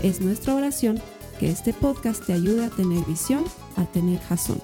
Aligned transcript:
Es 0.00 0.20
nuestra 0.20 0.54
oración 0.54 1.00
que 1.40 1.50
este 1.50 1.72
podcast 1.72 2.24
te 2.24 2.32
ayude 2.32 2.66
a 2.66 2.70
tener 2.70 3.04
visión, 3.04 3.42
a 3.76 3.84
tener 3.84 4.20
jazón. 4.20 4.62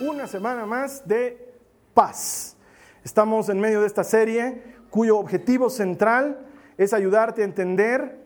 Una 0.00 0.26
semana 0.26 0.64
más 0.64 1.06
de 1.06 1.52
paz. 1.92 2.56
Estamos 3.04 3.50
en 3.50 3.60
medio 3.60 3.82
de 3.82 3.86
esta 3.86 4.02
serie 4.02 4.62
cuyo 4.88 5.18
objetivo 5.18 5.68
central 5.68 6.46
es 6.78 6.94
ayudarte 6.94 7.42
a 7.42 7.44
entender 7.44 8.24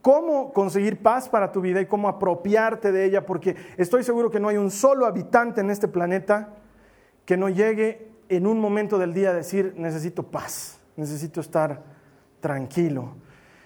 cómo 0.00 0.54
conseguir 0.54 1.02
paz 1.02 1.28
para 1.28 1.52
tu 1.52 1.60
vida 1.60 1.82
y 1.82 1.86
cómo 1.86 2.08
apropiarte 2.08 2.92
de 2.92 3.04
ella, 3.04 3.26
porque 3.26 3.56
estoy 3.76 4.04
seguro 4.04 4.30
que 4.30 4.40
no 4.40 4.48
hay 4.48 4.56
un 4.56 4.70
solo 4.70 5.04
habitante 5.04 5.60
en 5.60 5.68
este 5.68 5.86
planeta 5.86 6.54
que 7.26 7.36
no 7.36 7.50
llegue 7.50 8.08
en 8.30 8.46
un 8.46 8.58
momento 8.58 8.98
del 8.98 9.12
día 9.12 9.30
a 9.30 9.34
decir, 9.34 9.74
necesito 9.76 10.22
paz, 10.22 10.79
necesito 10.96 11.40
estar 11.40 11.82
tranquilo. 12.40 13.14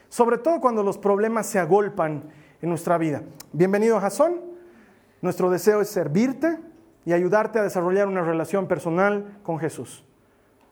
Sobre 0.08 0.39
todo 0.39 0.61
cuando 0.61 0.83
los 0.83 0.98
problemas 0.98 1.47
se 1.47 1.58
agolpan 1.58 2.25
en 2.62 2.69
nuestra 2.69 2.98
vida. 2.98 3.22
Bienvenido 3.53 3.97
a 3.97 4.00
Jason. 4.00 4.41
Nuestro 5.22 5.50
deseo 5.50 5.80
es 5.80 5.89
servirte 5.89 6.58
y 7.05 7.12
ayudarte 7.12 7.58
a 7.58 7.62
desarrollar 7.62 8.08
una 8.08 8.22
relación 8.22 8.67
personal 8.67 9.39
con 9.42 9.58
Jesús. 9.58 10.05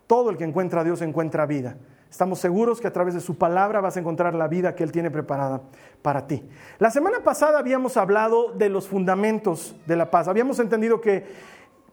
Todo 0.07 0.31
el 0.31 0.37
que 0.37 0.45
encuentra 0.45 0.83
a 0.83 0.85
Dios 0.85 1.03
encuentra 1.03 1.47
vida. 1.47 1.77
Estamos 2.11 2.41
seguros 2.41 2.81
que 2.81 2.87
a 2.87 2.93
través 2.93 3.15
de 3.15 3.21
su 3.21 3.39
palabra 3.39 3.81
vas 3.81 3.97
a 3.97 4.01
encontrar 4.01 4.35
la 4.35 4.47
vida 4.47 4.75
que 4.75 4.85
Él 4.85 4.93
tiene 4.93 5.11
preparada 5.11 5.63
para 6.03 6.27
ti. 6.27 6.47
La 6.79 6.91
semana 6.91 7.21
pasada 7.25 7.59
habíamos 7.59 7.97
hablado 7.97 8.53
de 8.53 8.69
los 8.69 8.87
fundamentos 8.87 9.75
de 9.87 9.97
la 9.97 10.11
paz. 10.11 10.29
Habíamos 10.29 10.59
entendido 10.59 11.01
que 11.01 11.25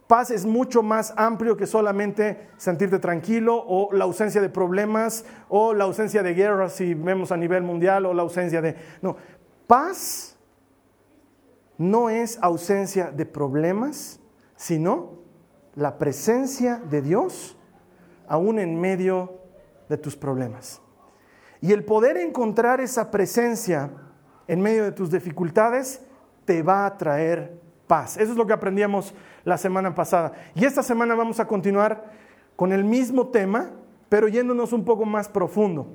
paz 0.09 0.31
es 0.31 0.43
mucho 0.43 0.81
más 0.81 1.13
amplio 1.17 1.55
que 1.55 1.67
solamente 1.67 2.49
sentirte 2.57 2.97
tranquilo 2.97 3.63
o 3.63 3.93
la 3.93 4.05
ausencia 4.05 4.41
de 4.41 4.49
problemas 4.49 5.23
o 5.49 5.75
la 5.75 5.83
ausencia 5.83 6.23
de 6.23 6.33
guerras 6.33 6.73
si 6.73 6.95
vemos 6.95 7.31
a 7.31 7.37
nivel 7.37 7.61
mundial 7.61 8.07
o 8.07 8.13
la 8.15 8.23
ausencia 8.23 8.59
de... 8.59 8.75
No, 9.03 9.17
paz 9.67 10.35
no 11.77 12.09
es 12.09 12.39
ausencia 12.41 13.11
de 13.11 13.27
problemas, 13.27 14.19
sino 14.55 15.19
la 15.75 15.99
presencia 15.99 16.77
de 16.89 17.03
Dios 17.03 17.55
aún 18.27 18.57
en 18.57 18.81
medio 18.81 19.43
de 19.89 19.97
tus 19.97 20.15
problemas. 20.15 20.81
Y 21.61 21.71
el 21.71 21.85
poder 21.85 22.17
encontrar 22.17 22.81
esa 22.81 23.11
presencia 23.11 23.91
en 24.47 24.59
medio 24.59 24.85
de 24.85 24.91
tus 24.91 25.11
dificultades 25.11 26.01
te 26.45 26.63
va 26.63 26.87
a 26.87 26.97
traer 26.97 27.68
paz. 27.89 28.17
Eso 28.17 28.31
es 28.33 28.37
lo 28.37 28.45
que 28.45 28.53
aprendíamos 28.53 29.15
la 29.43 29.57
semana 29.57 29.95
pasada. 29.95 30.33
Y 30.53 30.63
esta 30.63 30.83
semana 30.83 31.15
vamos 31.15 31.39
a 31.39 31.47
continuar 31.47 32.11
con 32.55 32.71
el 32.71 32.83
mismo 32.83 33.29
tema, 33.29 33.71
pero 34.09 34.27
yéndonos 34.27 34.73
un 34.73 34.85
poco 34.85 35.05
más 35.05 35.27
profundo. 35.27 35.87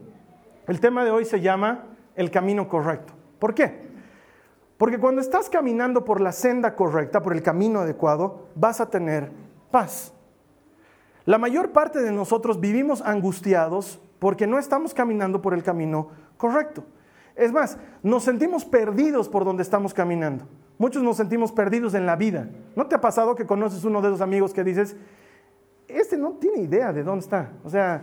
El 0.67 0.81
tema 0.81 1.05
de 1.05 1.13
hoy 1.13 1.25
se 1.25 1.41
llama 1.41 1.85
el 2.17 2.33
camino 2.33 2.69
correcto. 2.69 3.13
¿Por 3.39 3.55
qué? 3.55 3.95
Porque 4.77 4.99
cuando 4.99 5.21
estás 5.21 5.49
caminando 5.49 6.05
por 6.05 6.21
la 6.21 6.33
senda 6.33 6.75
correcta, 6.75 7.23
por 7.23 7.33
el 7.33 7.45
camino 7.45 7.79
adecuado, 7.79 8.49
vas 8.57 8.81
a 8.81 8.91
tener 8.91 9.31
paz. 9.71 10.13
La 11.27 11.39
mayor 11.39 11.71
parte 11.71 12.01
de 12.01 12.11
nosotros 12.11 12.59
vivimos 12.59 13.03
angustiados 13.03 14.01
porque 14.19 14.49
no 14.49 14.59
estamos 14.59 14.95
caminando 14.95 15.41
por 15.41 15.55
el 15.55 15.63
camino 15.63 16.09
correcto. 16.39 16.85
Es 17.37 17.53
más, 17.53 17.79
nos 18.03 18.25
sentimos 18.25 18.65
perdidos 18.65 19.29
por 19.29 19.45
donde 19.45 19.63
estamos 19.63 19.95
caminando. 19.95 20.45
Muchos 20.79 21.03
nos 21.03 21.17
sentimos 21.17 21.53
perdidos 21.53 21.95
en 21.95 22.07
la 22.07 22.17
vida. 22.17 22.49
¿No 22.75 22.87
te 22.87 22.97
ha 22.97 23.01
pasado 23.01 23.35
que 23.35 23.47
conoces 23.47 23.85
uno 23.85 24.03
de 24.03 24.09
esos 24.09 24.21
amigos 24.21 24.53
que 24.53 24.65
dices, 24.65 24.97
este 25.87 26.17
no 26.17 26.33
tiene 26.33 26.63
idea 26.63 26.93
de 26.93 27.05
dónde 27.05 27.25
está? 27.25 27.53
O 27.63 27.71
sea, 27.71 28.03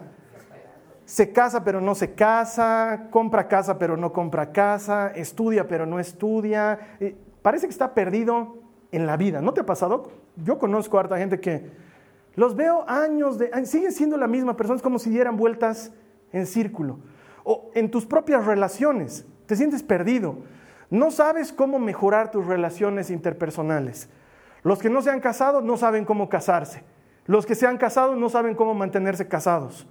se 1.06 1.32
casa 1.34 1.64
pero 1.64 1.82
no 1.82 1.94
se 1.96 2.14
casa, 2.14 3.08
compra 3.12 3.48
casa 3.48 3.78
pero 3.78 3.98
no 3.98 4.14
compra 4.14 4.52
casa, 4.52 5.12
estudia 5.14 5.68
pero 5.68 5.86
no 5.86 6.00
estudia. 6.00 6.80
Parece 7.42 7.68
que 7.68 7.72
está 7.72 7.94
perdido 7.94 8.60
en 8.92 9.06
la 9.06 9.18
vida. 9.18 9.42
¿No 9.42 9.54
te 9.54 9.62
ha 9.62 9.66
pasado? 9.66 10.12
Yo 10.38 10.58
conozco 10.58 10.98
a 10.98 11.02
harta 11.02 11.18
gente 11.18 11.40
que 11.40 11.70
los 12.36 12.56
veo 12.56 12.86
años 12.88 13.38
de, 13.38 13.52
siguen 13.66 13.92
siendo 13.92 14.16
la 14.16 14.28
misma 14.28 14.56
persona, 14.56 14.78
es 14.78 14.82
como 14.82 15.00
si 15.00 15.10
dieran 15.10 15.36
vueltas 15.36 15.92
en 16.32 16.46
círculo. 16.46 17.00
O 17.44 17.72
en 17.74 17.92
tus 17.92 18.06
propias 18.06 18.46
relaciones, 18.46 19.26
te 19.46 19.56
sientes 19.56 19.84
perdido. 19.84 20.38
No 20.92 21.10
sabes 21.10 21.54
cómo 21.54 21.80
mejorar 21.80 22.32
tus 22.32 22.46
relaciones 22.46 23.10
interpersonales. 23.10 24.10
Los 24.62 24.80
que 24.80 24.90
no 24.90 25.02
se 25.02 25.10
han 25.10 25.22
casado 25.22 25.62
no 25.62 25.78
saben 25.78 26.04
cómo 26.06 26.30
casarse. 26.30 26.84
Los 27.26 27.46
que 27.46 27.56
se 27.56 27.66
han 27.66 27.78
casado 27.78 28.16
no 28.16 28.30
saben 28.30 28.56
cómo 28.56 28.74
mantenerse 28.74 29.28
casados. 29.28 29.88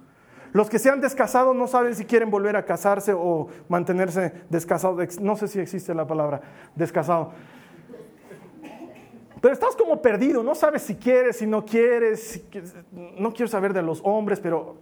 Los 0.53 0.69
que 0.69 0.77
se 0.77 0.91
han 0.91 1.01
descasado 1.01 1.55
no 1.55 1.67
saben 1.67 1.95
si 1.95 2.05
quieren 2.05 2.29
volver 2.29 2.55
a 2.55 2.65
casarse 2.65 3.13
o 3.13 3.47
mantenerse 3.67 4.31
descasados. 4.49 5.19
No 5.19 5.35
sé 5.35 5.47
si 5.47 5.59
existe 5.59 5.93
la 5.95 6.05
palabra 6.05 6.39
descasado. 6.75 7.31
Pero 9.41 9.53
estás 9.55 9.75
como 9.75 10.03
perdido, 10.03 10.43
no 10.43 10.53
sabes 10.53 10.83
si 10.83 10.95
quieres, 10.95 11.37
si 11.37 11.47
no 11.47 11.65
quieres, 11.65 12.45
no 13.17 13.33
quiero 13.33 13.47
saber 13.47 13.73
de 13.73 13.81
los 13.81 13.99
hombres, 14.03 14.39
pero 14.39 14.77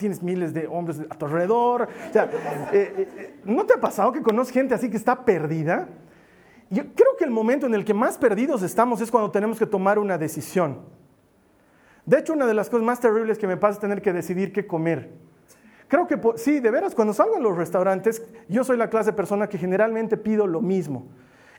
tienes 0.00 0.22
miles 0.22 0.52
de 0.52 0.66
hombres 0.66 1.00
a 1.08 1.14
tu 1.14 1.26
alrededor. 1.26 1.86
Sea, 2.10 2.24
eh, 2.72 3.06
eh, 3.16 3.34
¿No 3.44 3.64
te 3.66 3.74
ha 3.74 3.80
pasado 3.80 4.10
que 4.10 4.22
conoces 4.22 4.52
gente 4.52 4.74
así 4.74 4.90
que 4.90 4.96
está 4.96 5.24
perdida? 5.24 5.88
Yo 6.70 6.82
creo 6.94 7.16
que 7.18 7.24
el 7.24 7.30
momento 7.30 7.66
en 7.66 7.74
el 7.74 7.84
que 7.84 7.94
más 7.94 8.16
perdidos 8.16 8.62
estamos 8.62 9.00
es 9.00 9.10
cuando 9.10 9.30
tenemos 9.30 9.58
que 9.58 9.66
tomar 9.66 9.98
una 9.98 10.16
decisión. 10.16 10.80
De 12.06 12.18
hecho, 12.18 12.32
una 12.32 12.46
de 12.46 12.54
las 12.54 12.70
cosas 12.70 12.84
más 12.84 12.98
terribles 12.98 13.38
que 13.38 13.46
me 13.46 13.56
pasa 13.56 13.74
es 13.74 13.80
tener 13.80 14.00
que 14.00 14.12
decidir 14.12 14.52
qué 14.52 14.66
comer. 14.66 15.10
Creo 15.86 16.06
que 16.06 16.18
sí, 16.36 16.60
de 16.60 16.70
veras, 16.70 16.94
cuando 16.94 17.12
salgo 17.12 17.36
a 17.36 17.40
los 17.40 17.56
restaurantes, 17.56 18.22
yo 18.48 18.64
soy 18.64 18.78
la 18.78 18.88
clase 18.88 19.10
de 19.10 19.16
persona 19.16 19.48
que 19.48 19.58
generalmente 19.58 20.16
pido 20.16 20.46
lo 20.46 20.62
mismo. 20.62 21.08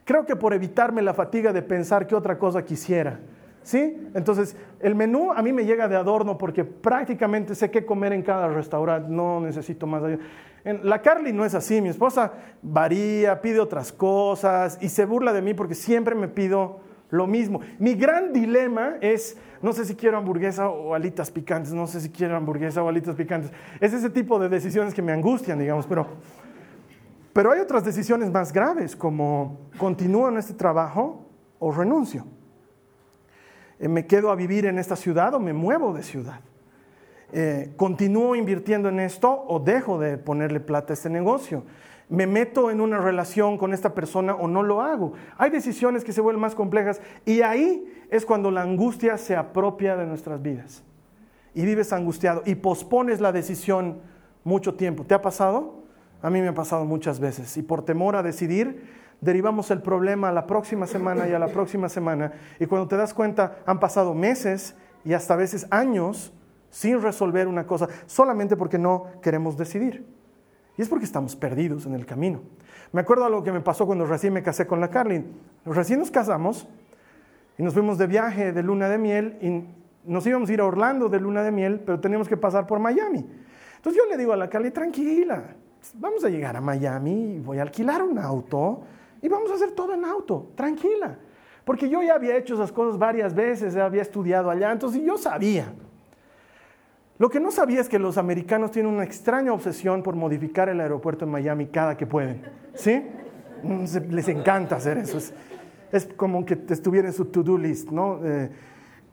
Creo 0.03 0.25
que 0.25 0.35
por 0.35 0.53
evitarme 0.53 1.01
la 1.01 1.13
fatiga 1.13 1.53
de 1.53 1.61
pensar 1.61 2.07
qué 2.07 2.15
otra 2.15 2.39
cosa 2.39 2.63
quisiera. 2.65 3.19
¿Sí? 3.63 4.09
Entonces, 4.15 4.55
el 4.79 4.95
menú 4.95 5.31
a 5.31 5.41
mí 5.41 5.53
me 5.53 5.65
llega 5.65 5.87
de 5.87 5.95
adorno 5.95 6.37
porque 6.37 6.63
prácticamente 6.63 7.53
sé 7.53 7.69
qué 7.69 7.85
comer 7.85 8.13
en 8.13 8.23
cada 8.23 8.47
restaurante, 8.47 9.11
no 9.11 9.39
necesito 9.39 9.85
más. 9.85 10.01
La 10.63 11.01
Carly 11.01 11.31
no 11.31 11.45
es 11.45 11.53
así, 11.53 11.81
mi 11.81 11.89
esposa 11.89 12.33
varía, 12.61 13.41
pide 13.41 13.59
otras 13.59 13.91
cosas 13.91 14.79
y 14.81 14.89
se 14.89 15.05
burla 15.05 15.31
de 15.33 15.41
mí 15.41 15.53
porque 15.53 15.75
siempre 15.75 16.15
me 16.15 16.27
pido 16.27 16.79
lo 17.11 17.27
mismo. 17.27 17.61
Mi 17.77 17.93
gran 17.93 18.33
dilema 18.33 18.95
es, 19.01 19.37
no 19.61 19.73
sé 19.73 19.85
si 19.85 19.95
quiero 19.95 20.17
hamburguesa 20.17 20.69
o 20.69 20.95
alitas 20.95 21.29
picantes, 21.29 21.73
no 21.73 21.85
sé 21.85 22.01
si 22.01 22.09
quiero 22.09 22.35
hamburguesa 22.35 22.81
o 22.81 22.89
alitas 22.89 23.15
picantes. 23.15 23.51
Es 23.79 23.93
ese 23.93 24.09
tipo 24.09 24.39
de 24.39 24.49
decisiones 24.49 24.93
que 24.93 25.01
me 25.01 25.11
angustian, 25.11 25.59
digamos, 25.59 25.85
pero 25.85 26.07
pero 27.33 27.51
hay 27.51 27.61
otras 27.61 27.85
decisiones 27.85 28.29
más 28.29 28.51
graves, 28.51 28.95
como 28.95 29.69
continúo 29.77 30.27
en 30.27 30.37
este 30.37 30.53
trabajo 30.53 31.25
o 31.59 31.71
renuncio. 31.71 32.25
Eh, 33.81 33.87
me 33.89 34.05
quedo 34.05 34.29
a 34.31 34.35
vivir 34.35 34.67
en 34.67 34.77
esta 34.77 34.95
ciudad 34.95 35.33
o 35.33 35.39
me 35.39 35.53
muevo 35.53 35.91
de 35.91 36.03
ciudad. 36.03 36.39
Eh, 37.33 37.73
continúo 37.77 38.35
invirtiendo 38.35 38.89
en 38.89 38.99
esto 38.99 39.43
o 39.47 39.59
dejo 39.59 39.99
de 39.99 40.17
ponerle 40.17 40.59
plata 40.59 40.93
a 40.93 40.95
este 40.95 41.09
negocio. 41.09 41.63
Me 42.07 42.27
meto 42.27 42.69
en 42.69 42.79
una 42.79 42.99
relación 42.99 43.57
con 43.57 43.73
esta 43.73 43.95
persona 43.95 44.35
o 44.35 44.47
no 44.47 44.61
lo 44.61 44.81
hago. 44.81 45.13
Hay 45.37 45.49
decisiones 45.49 46.03
que 46.03 46.13
se 46.13 46.21
vuelven 46.21 46.41
más 46.41 46.53
complejas 46.53 47.01
y 47.25 47.41
ahí 47.41 47.91
es 48.11 48.25
cuando 48.25 48.51
la 48.51 48.61
angustia 48.61 49.17
se 49.17 49.35
apropia 49.35 49.95
de 49.95 50.05
nuestras 50.05 50.41
vidas. 50.41 50.83
Y 51.55 51.65
vives 51.65 51.91
angustiado 51.91 52.43
y 52.45 52.55
pospones 52.55 53.19
la 53.19 53.31
decisión 53.31 54.01
mucho 54.43 54.75
tiempo. 54.75 55.05
¿Te 55.05 55.15
ha 55.15 55.21
pasado? 55.21 55.81
A 56.21 56.29
mí 56.29 56.39
me 56.41 56.49
ha 56.49 56.53
pasado 56.53 56.85
muchas 56.85 57.19
veces 57.19 57.57
y 57.57 57.63
por 57.63 57.83
temor 57.83 58.15
a 58.15 58.21
decidir, 58.21 59.00
derivamos 59.21 59.71
el 59.71 59.81
problema 59.81 60.29
a 60.29 60.31
la 60.31 60.47
próxima 60.47 60.87
semana 60.87 61.27
y 61.27 61.33
a 61.33 61.39
la 61.39 61.47
próxima 61.47 61.87
semana. 61.87 62.33
Y 62.59 62.65
cuando 62.65 62.87
te 62.87 62.97
das 62.97 63.13
cuenta, 63.13 63.59
han 63.65 63.79
pasado 63.79 64.13
meses 64.13 64.75
y 65.05 65.13
hasta 65.13 65.35
veces 65.35 65.67
años 65.69 66.33
sin 66.69 67.01
resolver 67.01 67.47
una 67.47 67.67
cosa, 67.67 67.87
solamente 68.05 68.57
porque 68.57 68.77
no 68.77 69.05
queremos 69.21 69.57
decidir. 69.57 70.05
Y 70.77 70.81
es 70.81 70.89
porque 70.89 71.05
estamos 71.05 71.35
perdidos 71.35 71.85
en 71.85 71.93
el 71.93 72.05
camino. 72.05 72.41
Me 72.91 73.01
acuerdo 73.01 73.25
algo 73.25 73.43
que 73.43 73.51
me 73.51 73.61
pasó 73.61 73.85
cuando 73.85 74.05
recién 74.05 74.33
me 74.33 74.41
casé 74.41 74.65
con 74.65 74.79
la 74.79 74.89
Carlin. 74.89 75.37
Recién 75.65 75.99
nos 75.99 76.11
casamos 76.11 76.67
y 77.57 77.63
nos 77.63 77.73
fuimos 77.73 77.97
de 77.97 78.07
viaje 78.07 78.53
de 78.53 78.63
luna 78.63 78.89
de 78.89 78.97
miel 78.97 79.37
y 79.41 80.09
nos 80.09 80.25
íbamos 80.25 80.49
a 80.49 80.53
ir 80.53 80.61
a 80.61 80.65
Orlando 80.65 81.09
de 81.09 81.19
luna 81.19 81.43
de 81.43 81.51
miel, 81.51 81.81
pero 81.85 81.99
teníamos 81.99 82.27
que 82.27 82.37
pasar 82.37 82.65
por 82.65 82.79
Miami. 82.79 83.29
Entonces 83.75 84.01
yo 84.01 84.09
le 84.09 84.17
digo 84.17 84.33
a 84.33 84.37
la 84.37 84.49
Carly, 84.49 84.71
tranquila, 84.71 85.55
vamos 85.95 86.23
a 86.23 86.29
llegar 86.29 86.55
a 86.55 86.61
Miami, 86.61 87.39
voy 87.43 87.59
a 87.59 87.63
alquilar 87.63 88.01
un 88.01 88.17
auto 88.17 88.81
y 89.21 89.27
vamos 89.27 89.51
a 89.51 89.55
hacer 89.55 89.71
todo 89.71 89.93
en 89.93 90.05
auto, 90.05 90.51
tranquila. 90.55 91.17
Porque 91.63 91.89
yo 91.89 92.01
ya 92.01 92.15
había 92.15 92.35
hecho 92.37 92.55
esas 92.55 92.71
cosas 92.71 92.97
varias 92.97 93.35
veces, 93.35 93.75
había 93.75 94.01
estudiado 94.01 94.49
allá, 94.49 94.71
entonces 94.71 95.01
yo 95.03 95.17
sabía. 95.17 95.73
Lo 97.19 97.29
que 97.29 97.39
no 97.39 97.51
sabía 97.51 97.81
es 97.81 97.87
que 97.87 97.99
los 97.99 98.17
americanos 98.17 98.71
tienen 98.71 98.91
una 98.91 99.03
extraña 99.03 99.53
obsesión 99.53 100.01
por 100.01 100.15
modificar 100.15 100.69
el 100.69 100.81
aeropuerto 100.81 101.25
en 101.25 101.31
Miami 101.31 101.67
cada 101.67 101.95
que 101.95 102.07
pueden. 102.07 102.41
¿Sí? 102.73 103.05
Mm, 103.61 103.85
les 104.09 104.27
encanta 104.27 104.77
hacer 104.77 104.97
eso. 104.97 105.19
Es, 105.91 106.07
como 106.15 106.43
que 106.45 106.57
estuviera 106.69 107.07
en 107.07 107.13
su 107.13 107.25
to-do 107.25 107.59
list, 107.59 107.91
¿no? 107.91 108.19
Eh, 108.23 108.49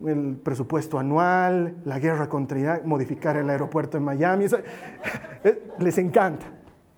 el 0.07 0.37
presupuesto 0.37 0.99
anual, 0.99 1.77
la 1.85 1.99
guerra 1.99 2.29
contra 2.31 2.59
Irak, 2.59 2.85
modificar 2.85 3.37
el 3.37 3.51
aeropuerto 3.51 3.99
en 3.99 4.05
Miami. 4.05 4.47
Eh, 5.45 5.71
les 5.79 5.97
encanta. 5.99 6.47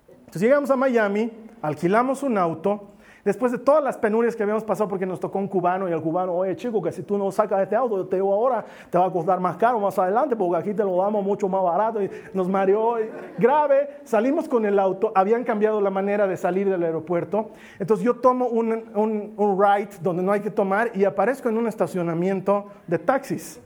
Entonces 0.08 0.40
llegamos 0.40 0.70
a 0.70 0.76
Miami, 0.76 1.30
alquilamos 1.60 2.22
un 2.22 2.38
auto 2.38 2.89
Después 3.24 3.52
de 3.52 3.58
todas 3.58 3.82
las 3.82 3.98
penurias 3.98 4.34
que 4.34 4.42
habíamos 4.42 4.64
pasado 4.64 4.88
porque 4.88 5.06
nos 5.06 5.20
tocó 5.20 5.38
un 5.38 5.48
cubano 5.48 5.88
y 5.88 5.92
el 5.92 6.00
cubano, 6.00 6.34
oye 6.34 6.56
chico, 6.56 6.80
que 6.80 6.92
si 6.92 7.02
tú 7.02 7.18
no 7.18 7.30
sacas 7.30 7.60
este 7.62 7.76
auto, 7.76 8.06
te 8.06 8.16
digo 8.16 8.32
ahora, 8.32 8.64
te 8.88 8.98
va 8.98 9.06
a 9.06 9.10
costar 9.10 9.40
más 9.40 9.56
caro 9.56 9.78
más 9.80 9.98
adelante 9.98 10.36
porque 10.36 10.56
aquí 10.56 10.74
te 10.74 10.84
lo 10.84 10.96
damos 10.96 11.24
mucho 11.24 11.48
más 11.48 11.62
barato. 11.62 12.02
Y 12.02 12.10
nos 12.32 12.48
mareó 12.48 12.96
grave. 13.38 14.00
Salimos 14.04 14.48
con 14.48 14.64
el 14.64 14.78
auto, 14.78 15.12
habían 15.14 15.44
cambiado 15.44 15.80
la 15.80 15.90
manera 15.90 16.26
de 16.26 16.36
salir 16.36 16.68
del 16.68 16.82
aeropuerto. 16.82 17.50
Entonces 17.78 18.04
yo 18.04 18.14
tomo 18.16 18.46
un, 18.46 18.90
un, 18.94 19.34
un 19.36 19.62
ride 19.62 19.90
donde 20.00 20.22
no 20.22 20.32
hay 20.32 20.40
que 20.40 20.50
tomar 20.50 20.90
y 20.94 21.04
aparezco 21.04 21.48
en 21.48 21.58
un 21.58 21.66
estacionamiento 21.66 22.66
de 22.86 22.98
taxis. 22.98 23.60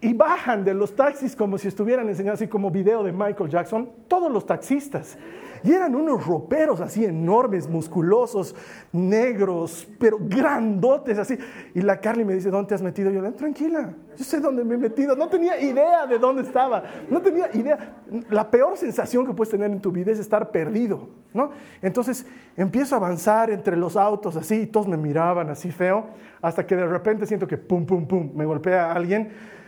Y 0.00 0.14
bajan 0.14 0.64
de 0.64 0.72
los 0.72 0.96
taxis 0.96 1.36
como 1.36 1.58
si 1.58 1.68
estuvieran 1.68 2.08
enseñando 2.08 2.34
así 2.34 2.48
como 2.48 2.70
video 2.70 3.02
de 3.02 3.12
Michael 3.12 3.50
Jackson, 3.50 3.90
todos 4.08 4.32
los 4.32 4.46
taxistas. 4.46 5.18
Y 5.62 5.72
eran 5.72 5.94
unos 5.94 6.26
roperos 6.26 6.80
así 6.80 7.04
enormes, 7.04 7.68
musculosos, 7.68 8.54
negros, 8.92 9.86
pero 9.98 10.16
grandotes 10.18 11.18
así. 11.18 11.38
Y 11.74 11.82
la 11.82 12.00
Carly 12.00 12.24
me 12.24 12.34
dice, 12.34 12.50
¿dónde 12.50 12.68
te 12.68 12.74
has 12.74 12.82
metido? 12.82 13.10
yo 13.10 13.20
le 13.20 13.32
tranquila, 13.32 13.92
yo 14.16 14.24
sé 14.24 14.40
dónde 14.40 14.64
me 14.64 14.76
he 14.76 14.78
metido. 14.78 15.14
No 15.16 15.28
tenía 15.28 15.60
idea 15.60 16.06
de 16.06 16.18
dónde 16.18 16.42
estaba. 16.42 16.82
No 17.10 17.20
tenía 17.20 17.50
idea. 17.52 17.96
La 18.30 18.50
peor 18.50 18.78
sensación 18.78 19.26
que 19.26 19.34
puedes 19.34 19.50
tener 19.50 19.70
en 19.70 19.80
tu 19.80 19.92
vida 19.92 20.12
es 20.12 20.18
estar 20.18 20.50
perdido, 20.50 21.10
¿no? 21.34 21.50
Entonces 21.82 22.24
empiezo 22.56 22.94
a 22.94 22.98
avanzar 22.98 23.50
entre 23.50 23.76
los 23.76 23.96
autos 23.96 24.36
así, 24.36 24.62
y 24.62 24.66
todos 24.66 24.88
me 24.88 24.96
miraban 24.96 25.50
así 25.50 25.70
feo, 25.70 26.06
hasta 26.40 26.66
que 26.66 26.74
de 26.74 26.86
repente 26.86 27.26
siento 27.26 27.46
que 27.46 27.58
pum, 27.58 27.84
pum, 27.84 28.06
pum, 28.06 28.30
me 28.34 28.46
golpea 28.46 28.92
alguien. 28.92 29.59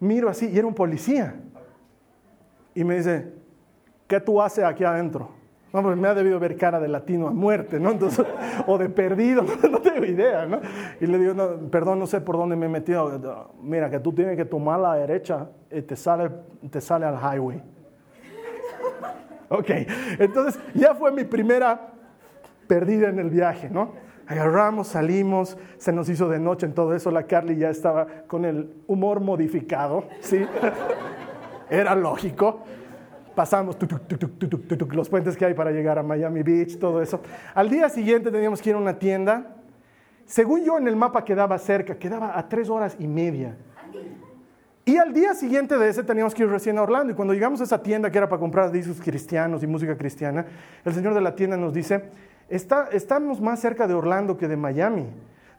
Miro 0.00 0.28
así 0.28 0.48
y 0.48 0.58
era 0.58 0.66
un 0.66 0.74
policía. 0.74 1.34
Y 2.74 2.84
me 2.84 2.96
dice, 2.96 3.32
¿qué 4.08 4.20
tú 4.20 4.40
haces 4.40 4.64
aquí 4.64 4.82
adentro? 4.82 5.30
No, 5.72 5.82
pues 5.82 5.96
me 5.96 6.08
ha 6.08 6.14
debido 6.14 6.40
ver 6.40 6.56
cara 6.56 6.80
de 6.80 6.88
latino 6.88 7.28
a 7.28 7.30
muerte, 7.30 7.78
¿no? 7.78 7.92
Entonces, 7.92 8.26
o 8.66 8.76
de 8.78 8.88
perdido, 8.88 9.44
no 9.70 9.78
tengo 9.80 10.04
idea, 10.04 10.46
¿no? 10.46 10.60
Y 11.00 11.06
le 11.06 11.18
digo, 11.18 11.34
no, 11.34 11.70
perdón, 11.70 11.98
no 11.98 12.06
sé 12.06 12.20
por 12.20 12.36
dónde 12.36 12.56
me 12.56 12.66
he 12.66 12.68
metido. 12.68 13.52
Mira, 13.62 13.88
que 13.88 14.00
tú 14.00 14.12
tienes 14.12 14.36
que 14.36 14.44
tomar 14.44 14.80
la 14.80 14.94
derecha 14.94 15.48
y 15.70 15.82
te 15.82 15.94
sale, 15.94 16.30
te 16.70 16.80
sale 16.80 17.06
al 17.06 17.16
highway. 17.16 17.62
Ok, 19.52 19.68
entonces 20.20 20.62
ya 20.74 20.94
fue 20.94 21.10
mi 21.10 21.24
primera 21.24 21.88
perdida 22.68 23.08
en 23.08 23.18
el 23.18 23.30
viaje, 23.30 23.68
¿no? 23.68 23.94
Agarramos, 24.30 24.86
salimos, 24.86 25.58
se 25.76 25.92
nos 25.92 26.08
hizo 26.08 26.28
de 26.28 26.38
noche 26.38 26.64
en 26.64 26.72
todo 26.72 26.94
eso, 26.94 27.10
la 27.10 27.24
Carly 27.24 27.56
ya 27.56 27.68
estaba 27.68 28.06
con 28.28 28.44
el 28.44 28.72
humor 28.86 29.18
modificado, 29.18 30.04
¿sí? 30.20 30.46
Era 31.70 31.94
lógico 31.94 32.62
pasamos 33.34 33.74
los 34.90 35.08
puentes 35.08 35.34
que 35.34 35.46
hay 35.46 35.54
para 35.54 35.70
llegar 35.70 35.98
a 35.98 36.02
Miami 36.02 36.42
Beach, 36.42 36.78
todo 36.78 37.00
eso. 37.00 37.22
Al 37.54 37.70
día 37.70 37.88
siguiente 37.88 38.30
teníamos 38.30 38.60
que 38.60 38.68
ir 38.68 38.76
a 38.76 38.78
una 38.78 38.98
tienda. 38.98 39.56
Según 40.26 40.62
yo 40.62 40.76
en 40.76 40.86
el 40.86 40.94
mapa 40.94 41.24
quedaba 41.24 41.56
cerca, 41.58 41.98
quedaba 41.98 42.38
a 42.38 42.48
tres 42.50 42.68
horas 42.68 42.96
y 42.98 43.06
media. 43.06 43.56
Y 44.84 44.98
al 44.98 45.14
día 45.14 45.32
siguiente 45.34 45.78
de 45.78 45.88
ese 45.88 46.02
teníamos 46.02 46.34
que 46.34 46.42
ir 46.42 46.50
recién 46.50 46.76
a 46.76 46.82
Orlando. 46.82 47.12
Y 47.12 47.16
cuando 47.16 47.32
llegamos 47.32 47.62
a 47.62 47.64
esa 47.64 47.82
tienda 47.82 48.10
que 48.10 48.18
era 48.18 48.28
para 48.28 48.40
comprar 48.40 48.70
discos 48.70 49.00
cristianos 49.00 49.62
y 49.62 49.66
música 49.66 49.96
cristiana, 49.96 50.44
el 50.84 50.92
señor 50.92 51.14
de 51.14 51.20
la 51.20 51.34
tienda 51.34 51.56
nos 51.56 51.72
dice, 51.72 52.10
Está, 52.50 52.88
estamos 52.92 53.40
más 53.40 53.60
cerca 53.60 53.86
de 53.86 53.94
Orlando 53.94 54.36
que 54.36 54.48
de 54.48 54.56
Miami. 54.56 55.06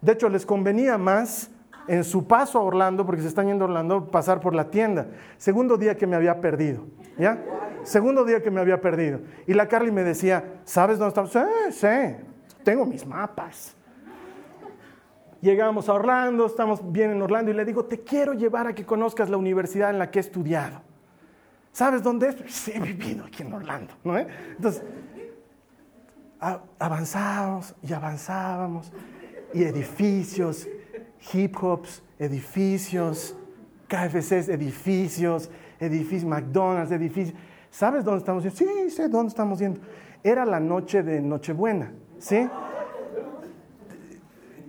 De 0.01 0.11
hecho, 0.11 0.29
les 0.29 0.45
convenía 0.45 0.97
más 0.97 1.49
en 1.88 2.03
su 2.03 2.27
paso 2.27 2.59
a 2.59 2.61
Orlando, 2.61 3.05
porque 3.05 3.21
se 3.21 3.29
están 3.29 3.47
yendo 3.47 3.65
a 3.65 3.67
Orlando, 3.69 4.11
pasar 4.11 4.39
por 4.39 4.53
la 4.53 4.69
tienda. 4.69 5.07
Segundo 5.38 5.77
día 5.77 5.95
que 5.95 6.05
me 6.05 6.15
había 6.15 6.39
perdido, 6.41 6.83
¿ya? 7.17 7.41
Segundo 7.83 8.25
día 8.25 8.43
que 8.43 8.51
me 8.51 8.61
había 8.61 8.81
perdido. 8.81 9.21
Y 9.47 9.53
la 9.53 9.67
Carly 9.67 9.91
me 9.91 10.03
decía, 10.03 10.43
¿sabes 10.65 10.99
dónde 10.99 11.09
estamos? 11.09 11.31
Sí, 11.31 11.71
sí, 11.71 12.15
tengo 12.63 12.85
mis 12.85 13.05
mapas. 13.05 13.75
Llegamos 15.41 15.89
a 15.89 15.93
Orlando, 15.93 16.45
estamos 16.45 16.91
bien 16.91 17.11
en 17.11 17.21
Orlando 17.21 17.49
y 17.49 17.55
le 17.55 17.65
digo, 17.65 17.85
te 17.85 18.01
quiero 18.01 18.33
llevar 18.33 18.67
a 18.67 18.75
que 18.75 18.85
conozcas 18.85 19.29
la 19.29 19.38
universidad 19.38 19.89
en 19.89 19.97
la 19.97 20.11
que 20.11 20.19
he 20.19 20.21
estudiado. 20.21 20.81
¿Sabes 21.71 22.03
dónde 22.03 22.29
es? 22.29 22.35
Sí, 22.53 22.73
he 22.75 22.79
vivido 22.79 23.25
aquí 23.25 23.43
en 23.43 23.53
Orlando, 23.53 23.93
¿no? 24.03 24.17
Entonces, 24.17 24.83
avanzábamos 26.79 27.75
y 27.83 27.93
avanzábamos 27.93 28.91
y 29.53 29.63
edificios, 29.63 30.67
hip 31.33 31.55
hops, 31.61 32.03
edificios, 32.17 33.35
KFCs, 33.88 34.49
edificios, 34.49 35.49
edificios, 35.79 36.25
McDonald's, 36.25 36.91
edificios. 36.91 37.38
¿Sabes 37.69 38.03
dónde 38.03 38.19
estamos 38.19 38.43
yendo? 38.43 38.57
Sí, 38.57 38.89
sé 38.89 39.07
dónde 39.07 39.29
estamos 39.29 39.59
yendo. 39.59 39.79
Era 40.23 40.45
la 40.45 40.59
noche 40.59 41.03
de 41.03 41.21
Nochebuena, 41.21 41.91
¿sí? 42.19 42.49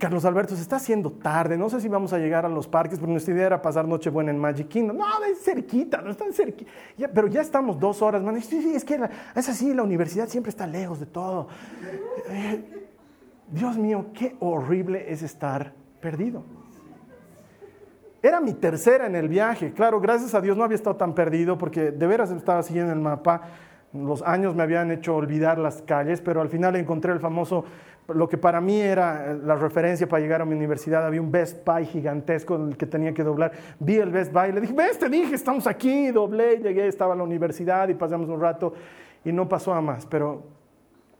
Carlos 0.02 0.24
Alberto, 0.24 0.56
se 0.56 0.62
está 0.62 0.76
haciendo 0.76 1.12
tarde, 1.12 1.56
no 1.56 1.70
sé 1.70 1.80
si 1.80 1.86
vamos 1.86 2.12
a 2.12 2.18
llegar 2.18 2.44
a 2.44 2.48
los 2.48 2.66
parques, 2.66 2.98
porque 2.98 3.12
nuestra 3.12 3.34
idea 3.34 3.46
era 3.46 3.62
pasar 3.62 3.86
Nochebuena 3.86 4.32
en 4.32 4.36
Magic 4.36 4.66
Kingdom. 4.66 4.96
No, 4.96 5.04
es 5.24 5.44
cerquita, 5.44 6.02
no 6.02 6.10
está 6.10 6.24
cerquita. 6.32 6.68
pero 7.14 7.28
ya 7.28 7.40
estamos 7.40 7.78
dos 7.78 8.02
horas, 8.02 8.20
man. 8.20 8.42
Sí, 8.42 8.60
sí, 8.60 8.74
es 8.74 8.84
que 8.84 8.98
es 9.36 9.48
así, 9.48 9.72
la 9.72 9.84
universidad 9.84 10.26
siempre 10.26 10.50
está 10.50 10.66
lejos 10.66 10.98
de 10.98 11.06
todo. 11.06 11.46
Eh, 12.30 12.88
Dios 13.46 13.78
mío, 13.78 14.06
qué 14.12 14.34
horrible 14.40 15.04
es 15.06 15.22
estar 15.22 15.72
perdido. 16.00 16.42
Era 18.20 18.40
mi 18.40 18.54
tercera 18.54 19.06
en 19.06 19.14
el 19.14 19.28
viaje. 19.28 19.72
Claro, 19.72 20.00
gracias 20.00 20.34
a 20.34 20.40
Dios 20.40 20.56
no 20.56 20.64
había 20.64 20.74
estado 20.74 20.96
tan 20.96 21.14
perdido 21.14 21.56
porque 21.58 21.92
de 21.92 22.06
veras 22.08 22.32
estaba 22.32 22.64
siguiendo 22.64 22.92
el 22.92 22.98
mapa. 22.98 23.42
Los 23.92 24.22
años 24.22 24.56
me 24.56 24.64
habían 24.64 24.90
hecho 24.90 25.14
olvidar 25.14 25.58
las 25.58 25.82
calles, 25.82 26.20
pero 26.20 26.40
al 26.40 26.48
final 26.48 26.74
encontré 26.74 27.12
el 27.12 27.20
famoso, 27.20 27.66
lo 28.08 28.28
que 28.28 28.38
para 28.38 28.60
mí 28.60 28.80
era 28.80 29.34
la 29.34 29.54
referencia 29.54 30.08
para 30.08 30.20
llegar 30.22 30.42
a 30.42 30.44
mi 30.44 30.54
universidad. 30.54 31.06
Había 31.06 31.20
un 31.20 31.30
Best 31.30 31.64
Buy 31.66 31.86
gigantesco 31.86 32.56
en 32.56 32.68
el 32.68 32.76
que 32.76 32.86
tenía 32.86 33.14
que 33.14 33.22
doblar. 33.22 33.52
Vi 33.78 33.96
el 33.96 34.10
Best 34.10 34.32
Buy, 34.32 34.52
le 34.52 34.60
dije, 34.60 34.74
ves, 34.74 34.98
te 34.98 35.08
dije, 35.08 35.34
estamos 35.34 35.66
aquí, 35.66 36.10
doblé, 36.10 36.58
llegué, 36.58 36.88
estaba 36.88 37.12
en 37.14 37.18
la 37.18 37.24
universidad 37.24 37.88
y 37.88 37.94
pasamos 37.94 38.28
un 38.28 38.40
rato 38.40 38.74
y 39.24 39.32
no 39.32 39.48
pasó 39.48 39.72
a 39.72 39.80
más. 39.80 40.06
Pero 40.06 40.42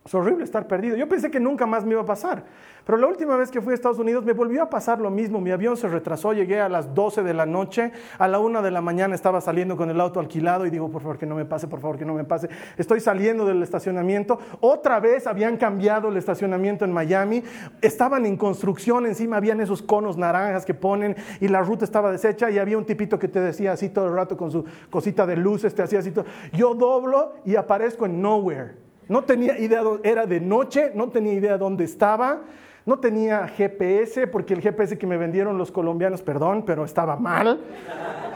es 0.05 0.13
horrible 0.17 0.43
estar 0.43 0.67
perdido. 0.67 0.97
Yo 0.97 1.09
pensé 1.09 1.31
que 1.31 1.39
nunca 1.39 1.65
más 1.65 1.85
me 1.85 1.93
iba 1.93 2.03
a 2.03 2.05
pasar. 2.07 2.45
Pero 2.85 2.99
la 2.99 3.07
última 3.07 3.37
vez 3.37 3.53
que 3.53 3.61
fui 3.61 3.71
a 3.71 3.75
Estados 3.75 4.01
Unidos 4.01 4.25
me 4.25 4.33
volvió 4.33 4.65
a 4.65 4.69
pasar 4.69 5.01
lo 5.01 5.11
mismo. 5.11 5.41
Mi 5.41 5.53
avión 5.53 5.77
se 5.77 5.87
retrasó, 5.87 6.33
llegué 6.33 6.61
a 6.61 6.69
las 6.69 6.93
12 6.93 7.23
de 7.23 7.33
la 7.33 7.47
noche, 7.47 7.93
a 8.19 8.27
la 8.27 8.41
1 8.41 8.63
de 8.63 8.73
la 8.73 8.81
mañana 8.81 9.15
estaba 9.15 9.41
saliendo 9.41 9.77
con 9.77 9.91
el 9.91 10.01
auto 10.01 10.19
alquilado 10.19 10.67
y 10.67 10.71
digo, 10.71 10.91
por 10.91 11.03
favor 11.03 11.19
que 11.19 11.27
no 11.27 11.37
me 11.37 11.45
pase, 11.45 11.69
por 11.69 11.81
favor 11.81 11.99
que 11.99 12.05
no 12.05 12.15
me 12.15 12.25
pase. 12.25 12.49
Estoy 12.77 12.99
saliendo 12.99 13.47
del 13.47 13.63
estacionamiento. 13.63 14.41
Otra 14.59 14.99
vez 14.99 15.29
habían 15.29 15.57
cambiado 15.57 16.09
el 16.09 16.17
estacionamiento 16.17 16.85
en 16.85 16.93
Miami. 16.93 17.45
Estaban 17.81 18.27
en 18.27 18.37
construcción, 18.37 19.07
encima 19.07 19.37
habían 19.37 19.61
esos 19.61 19.83
conos 19.83 20.17
naranjas 20.17 20.67
que 20.67 20.75
ponen 20.75 21.15
y 21.41 21.47
la 21.47 21.61
ruta 21.61 21.85
estaba 21.85 22.11
deshecha 22.11 22.51
y 22.51 22.59
había 22.59 22.77
un 22.77 22.85
tipito 22.85 23.21
que 23.21 23.29
te 23.29 23.41
decía 23.41 23.71
así 23.71 23.89
todo 23.89 24.09
el 24.09 24.15
rato 24.15 24.37
con 24.37 24.51
su 24.51 24.65
cosita 24.91 25.27
de 25.27 25.37
luces, 25.37 25.77
te 25.77 25.83
hacía 25.85 26.01
así. 26.01 26.13
Yo 26.53 26.75
doblo 26.75 27.35
y 27.45 27.55
aparezco 27.55 28.07
en 28.07 28.21
nowhere. 28.21 28.92
No 29.13 29.25
tenía 29.25 29.59
idea, 29.59 29.83
era 30.03 30.25
de 30.25 30.41
noche, 30.41 30.91
no 30.95 31.11
tenía 31.11 31.35
idea 31.35 31.59
dónde 31.59 31.85
estaba, 31.85 32.45
no 32.87 32.99
tenía 32.99 33.47
GPS, 33.47 34.27
porque 34.27 34.55
el 34.55 34.63
GPS 34.63 34.97
que 34.97 35.07
me 35.07 35.19
vendieron 35.19 35.59
los 35.59 35.71
colombianos, 35.71 36.23
perdón, 36.23 36.65
pero 36.65 36.83
estaba 36.83 37.17
mal. 37.17 37.61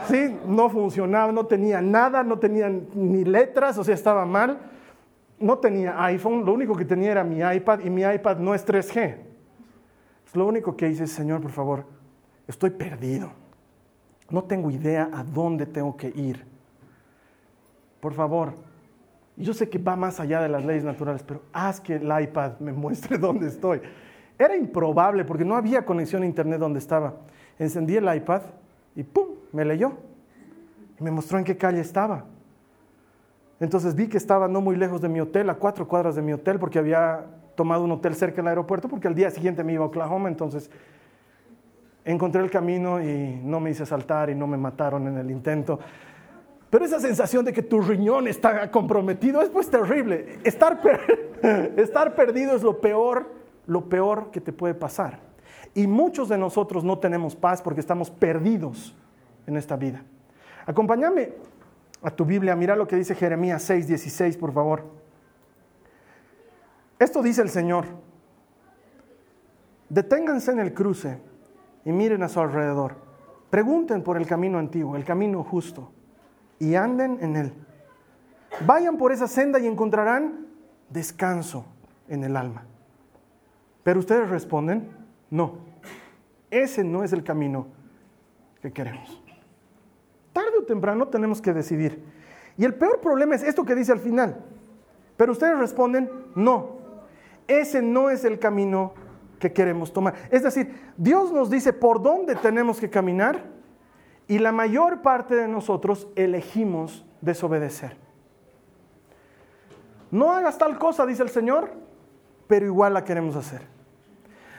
Sí, 0.07 0.37
no 0.45 0.69
funcionaba, 0.69 1.31
no 1.31 1.47
tenía 1.47 1.81
nada, 1.81 2.21
no 2.21 2.37
tenía 2.37 2.69
ni 2.69 3.25
letras, 3.25 3.79
o 3.79 3.83
sea, 3.83 3.95
estaba 3.95 4.23
mal. 4.27 4.59
No 5.39 5.57
tenía 5.57 5.99
iPhone, 6.05 6.45
lo 6.45 6.53
único 6.53 6.75
que 6.75 6.85
tenía 6.85 7.09
era 7.09 7.23
mi 7.23 7.39
iPad 7.39 7.79
y 7.83 7.89
mi 7.89 8.03
iPad 8.03 8.37
no 8.37 8.53
es 8.53 8.63
3G. 8.63 9.15
Lo 10.35 10.45
único 10.45 10.77
que 10.77 10.89
hice, 10.89 11.07
Señor, 11.07 11.41
por 11.41 11.51
favor, 11.51 11.85
estoy 12.47 12.69
perdido. 12.69 13.31
No 14.29 14.43
tengo 14.43 14.69
idea 14.69 15.09
a 15.11 15.23
dónde 15.23 15.65
tengo 15.65 15.97
que 15.97 16.09
ir. 16.09 16.45
Por 17.99 18.13
favor, 18.13 18.53
yo 19.37 19.53
sé 19.53 19.69
que 19.69 19.77
va 19.77 19.95
más 19.95 20.19
allá 20.19 20.41
de 20.41 20.49
las 20.49 20.65
leyes 20.65 20.83
naturales, 20.83 21.23
pero 21.23 21.43
haz 21.53 21.79
que 21.79 21.95
el 21.95 22.21
iPad 22.21 22.59
me 22.59 22.73
muestre 22.73 23.17
dónde 23.19 23.47
estoy. 23.47 23.81
Era 24.37 24.55
improbable 24.55 25.23
porque 25.25 25.45
no 25.45 25.55
había 25.55 25.85
conexión 25.85 26.23
a 26.23 26.25
internet 26.25 26.59
donde 26.59 26.79
estaba. 26.79 27.13
Encendí 27.59 27.95
el 27.95 28.13
iPad 28.13 28.41
y 28.95 29.03
¡pum! 29.03 29.27
me 29.51 29.63
leyó. 29.63 29.93
Y 30.99 31.03
me 31.03 31.11
mostró 31.11 31.37
en 31.37 31.43
qué 31.43 31.55
calle 31.55 31.79
estaba. 31.79 32.25
Entonces 33.59 33.95
vi 33.95 34.07
que 34.07 34.17
estaba 34.17 34.47
no 34.47 34.61
muy 34.61 34.75
lejos 34.75 35.01
de 35.01 35.09
mi 35.09 35.19
hotel, 35.19 35.49
a 35.49 35.55
cuatro 35.55 35.87
cuadras 35.87 36.15
de 36.15 36.21
mi 36.21 36.33
hotel, 36.33 36.59
porque 36.59 36.79
había 36.79 37.25
tomado 37.55 37.83
un 37.83 37.91
hotel 37.91 38.15
cerca 38.15 38.37
del 38.37 38.47
aeropuerto, 38.47 38.87
porque 38.87 39.07
al 39.07 39.15
día 39.15 39.31
siguiente 39.31 39.63
me 39.63 39.73
iba 39.73 39.83
a 39.83 39.87
Oklahoma, 39.87 40.29
entonces 40.29 40.69
encontré 42.05 42.41
el 42.41 42.49
camino 42.49 43.01
y 43.01 43.39
no 43.43 43.59
me 43.59 43.71
hice 43.71 43.85
saltar 43.85 44.29
y 44.29 44.35
no 44.35 44.47
me 44.47 44.57
mataron 44.57 45.07
en 45.07 45.17
el 45.17 45.29
intento. 45.31 45.79
Pero 46.69 46.83
esa 46.83 46.99
sensación 46.99 47.45
de 47.45 47.53
que 47.53 47.63
tu 47.63 47.81
riñón 47.81 48.27
está 48.27 48.69
comprometido 48.71 49.41
es 49.41 49.49
pues 49.49 49.69
terrible. 49.69 50.39
Estar, 50.43 50.81
estar 51.77 52.15
perdido 52.15 52.55
es 52.55 52.63
lo 52.63 52.81
peor, 52.81 53.31
lo 53.65 53.87
peor 53.87 54.31
que 54.31 54.41
te 54.41 54.51
puede 54.51 54.73
pasar. 54.73 55.19
Y 55.73 55.87
muchos 55.87 56.27
de 56.27 56.37
nosotros 56.37 56.83
no 56.83 56.99
tenemos 56.99 57.35
paz 57.35 57.61
porque 57.61 57.79
estamos 57.79 58.09
perdidos 58.09 58.95
en 59.45 59.55
esta 59.55 59.77
vida. 59.77 60.03
Acompáñame 60.65 61.33
a 62.01 62.11
tu 62.11 62.25
Biblia, 62.25 62.55
mira 62.55 62.75
lo 62.75 62.87
que 62.87 62.97
dice 62.97 63.15
Jeremías 63.15 63.63
6, 63.63 63.87
16, 63.87 64.37
por 64.37 64.53
favor. 64.53 64.83
Esto 66.99 67.21
dice 67.21 67.41
el 67.41 67.49
Señor. 67.49 67.85
Deténganse 69.89 70.51
en 70.51 70.59
el 70.59 70.73
cruce 70.73 71.17
y 71.85 71.91
miren 71.91 72.23
a 72.23 72.27
su 72.27 72.41
alrededor. 72.41 72.95
Pregunten 73.49 74.03
por 74.03 74.17
el 74.17 74.27
camino 74.27 74.59
antiguo, 74.59 74.97
el 74.97 75.05
camino 75.05 75.43
justo, 75.43 75.91
y 76.59 76.75
anden 76.75 77.19
en 77.21 77.35
él. 77.35 77.53
Vayan 78.65 78.97
por 78.97 79.11
esa 79.11 79.27
senda 79.27 79.59
y 79.59 79.67
encontrarán 79.67 80.47
descanso 80.89 81.65
en 82.07 82.23
el 82.23 82.35
alma. 82.35 82.65
Pero 83.83 83.99
ustedes 83.99 84.29
responden, 84.29 84.89
no, 85.29 85.59
ese 86.49 86.83
no 86.83 87.03
es 87.03 87.13
el 87.13 87.23
camino 87.23 87.67
que 88.61 88.71
queremos 88.71 89.21
tarde 90.37 90.59
o 90.59 90.63
temprano 90.63 91.07
tenemos 91.07 91.41
que 91.41 91.51
decidir. 91.51 92.03
Y 92.59 92.63
el 92.65 92.75
peor 92.75 93.01
problema 93.01 93.33
es 93.33 93.41
esto 93.41 93.65
que 93.65 93.73
dice 93.73 93.91
al 93.91 93.99
final. 93.99 94.37
Pero 95.17 95.31
ustedes 95.31 95.57
responden, 95.57 96.11
no, 96.35 96.77
ese 97.47 97.81
no 97.81 98.11
es 98.11 98.23
el 98.23 98.37
camino 98.37 98.93
que 99.39 99.51
queremos 99.51 99.91
tomar. 99.91 100.13
Es 100.29 100.43
decir, 100.43 100.91
Dios 100.95 101.31
nos 101.31 101.49
dice 101.49 101.73
por 101.73 102.03
dónde 102.03 102.35
tenemos 102.35 102.79
que 102.79 102.87
caminar 102.87 103.45
y 104.27 104.39
la 104.39 104.51
mayor 104.51 105.01
parte 105.01 105.35
de 105.35 105.47
nosotros 105.47 106.07
elegimos 106.15 107.05
desobedecer. 107.21 107.97
No 110.11 110.31
hagas 110.31 110.57
tal 110.57 110.77
cosa, 110.77 111.05
dice 111.05 111.23
el 111.23 111.29
Señor, 111.29 111.71
pero 112.47 112.65
igual 112.65 112.93
la 112.93 113.03
queremos 113.03 113.35
hacer. 113.35 113.61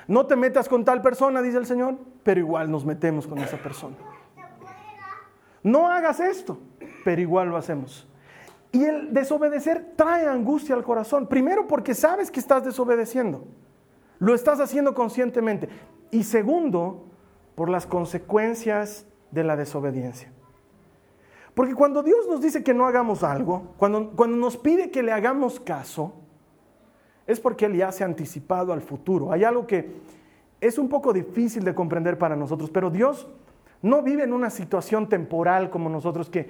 No 0.06 0.26
te 0.26 0.36
metas 0.36 0.68
con 0.68 0.84
tal 0.84 1.02
persona, 1.02 1.42
dice 1.42 1.58
el 1.58 1.66
Señor, 1.66 1.96
pero 2.22 2.40
igual 2.40 2.70
nos 2.70 2.84
metemos 2.84 3.26
con 3.26 3.38
esa 3.38 3.56
persona 3.58 3.96
no 5.62 5.88
hagas 5.88 6.20
esto, 6.20 6.58
pero 7.04 7.20
igual 7.20 7.48
lo 7.48 7.56
hacemos. 7.56 8.06
Y 8.72 8.84
el 8.84 9.12
desobedecer 9.12 9.92
trae 9.96 10.26
angustia 10.26 10.74
al 10.74 10.84
corazón. 10.84 11.26
Primero 11.26 11.66
porque 11.66 11.94
sabes 11.94 12.30
que 12.30 12.40
estás 12.40 12.64
desobedeciendo. 12.64 13.44
Lo 14.18 14.34
estás 14.34 14.60
haciendo 14.60 14.94
conscientemente. 14.94 15.68
Y 16.10 16.24
segundo, 16.24 17.06
por 17.54 17.70
las 17.70 17.86
consecuencias 17.86 19.06
de 19.30 19.44
la 19.44 19.56
desobediencia. 19.56 20.32
Porque 21.54 21.74
cuando 21.74 22.02
Dios 22.02 22.26
nos 22.28 22.40
dice 22.40 22.62
que 22.62 22.72
no 22.72 22.86
hagamos 22.86 23.24
algo, 23.24 23.74
cuando, 23.76 24.10
cuando 24.10 24.36
nos 24.36 24.56
pide 24.56 24.90
que 24.90 25.02
le 25.02 25.12
hagamos 25.12 25.58
caso, 25.58 26.14
es 27.26 27.40
porque 27.40 27.66
Él 27.66 27.76
ya 27.76 27.90
se 27.92 28.04
ha 28.04 28.06
anticipado 28.06 28.72
al 28.72 28.80
futuro. 28.80 29.32
Hay 29.32 29.44
algo 29.44 29.66
que 29.66 29.96
es 30.60 30.78
un 30.78 30.88
poco 30.88 31.12
difícil 31.12 31.64
de 31.64 31.74
comprender 31.74 32.16
para 32.16 32.36
nosotros, 32.36 32.70
pero 32.70 32.90
Dios 32.90 33.26
no 33.82 34.02
vive 34.02 34.24
en 34.24 34.32
una 34.32 34.50
situación 34.50 35.08
temporal 35.08 35.70
como 35.70 35.88
nosotros 35.88 36.30
que 36.30 36.48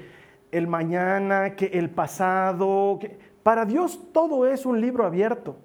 el 0.50 0.66
mañana, 0.66 1.56
que 1.56 1.66
el 1.66 1.90
pasado. 1.90 2.99
Para 3.42 3.64
Dios 3.64 4.00
todo 4.12 4.47
es 4.47 4.66
un 4.66 4.80
libro 4.80 5.04
abierto. 5.04 5.56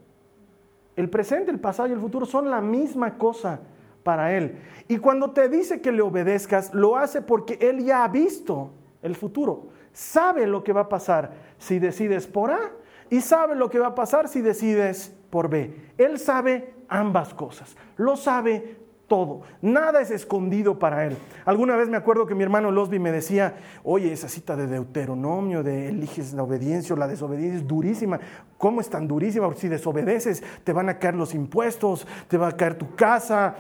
El 0.96 1.10
presente, 1.10 1.52
el 1.52 1.60
pasado 1.60 1.90
y 1.90 1.94
el 1.94 2.00
futuro 2.00 2.26
son 2.26 2.50
la 2.50 2.62
misma 2.62 3.18
cosa 3.18 3.62
para 4.04 4.36
Él. 4.36 4.58
Y 4.88 4.98
cuando 4.98 5.32
te 5.32 5.50
dice 5.50 5.82
que 5.82 5.92
le 5.92 6.02
obedezcas, 6.02 6.74
lo 6.74 6.98
hace 6.98 7.22
porque 7.22 7.58
Él 7.62 7.84
ya 7.84 8.04
ha 8.04 8.08
visto 8.08 8.72
el 9.02 9.16
futuro. 9.16 9.70
Sabe 9.92 10.48
lo 10.48 10.64
que 10.64 10.74
va 10.74 10.82
a 10.82 10.90
pasar 10.90 11.32
si 11.58 11.80
decides 11.80 12.28
por 12.28 12.52
A 12.52 12.72
y 13.10 13.22
sabe 13.22 13.56
lo 13.56 13.70
que 13.70 13.80
va 13.80 13.88
a 13.88 13.96
pasar 13.96 14.28
si 14.28 14.42
decides 14.42 15.16
por 15.30 15.50
B. 15.50 15.74
Él 15.98 16.20
sabe 16.20 16.74
ambas 16.88 17.34
cosas. 17.34 17.76
Lo 17.98 18.16
sabe 18.16 18.78
todo. 19.08 19.42
Nada 19.62 20.02
es 20.02 20.12
escondido 20.12 20.80
para 20.80 21.06
él. 21.06 21.18
Alguna 21.46 21.76
vez 21.76 21.90
me 21.90 21.98
acuerdo 21.98 22.26
que 22.26 22.36
mi 22.36 22.44
hermano 22.44 22.72
Losby 22.72 23.00
me 23.00 23.12
decía, 23.12 23.56
oye, 23.84 24.12
esa 24.12 24.30
cita 24.30 24.56
de 24.56 24.68
Deuteronomio, 24.68 25.64
de 25.64 25.90
eliges 25.90 26.34
la 26.34 26.44
obediencia 26.44 26.96
o 26.96 26.98
la 26.98 27.08
desobediencia 27.08 27.60
es 27.60 27.68
durísima. 27.68 28.20
¿Cómo 28.58 28.82
es 28.82 28.90
tan 28.90 29.08
durísima? 29.08 29.46
Porque 29.46 29.62
si 29.62 29.68
desobedeces, 29.68 30.44
te 30.64 30.74
van 30.74 30.90
a 30.90 30.98
caer 30.98 31.16
los 31.16 31.34
impuestos, 31.34 32.08
te 32.28 32.38
va 32.38 32.50
a 32.50 32.52
caer 32.54 32.76
tu 32.76 32.96
casa. 32.96 33.56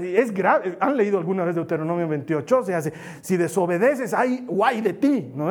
Es 0.00 0.32
grave. 0.32 0.76
¿Han 0.80 0.96
leído 0.96 1.18
alguna 1.18 1.44
vez 1.44 1.54
Deuteronomio 1.54 2.06
28? 2.08 2.58
O 2.58 2.62
sea, 2.62 2.80
si 3.20 3.36
desobedeces, 3.36 4.14
hay 4.14 4.44
guay 4.46 4.80
de 4.80 4.92
ti, 4.94 5.32
¿no? 5.34 5.48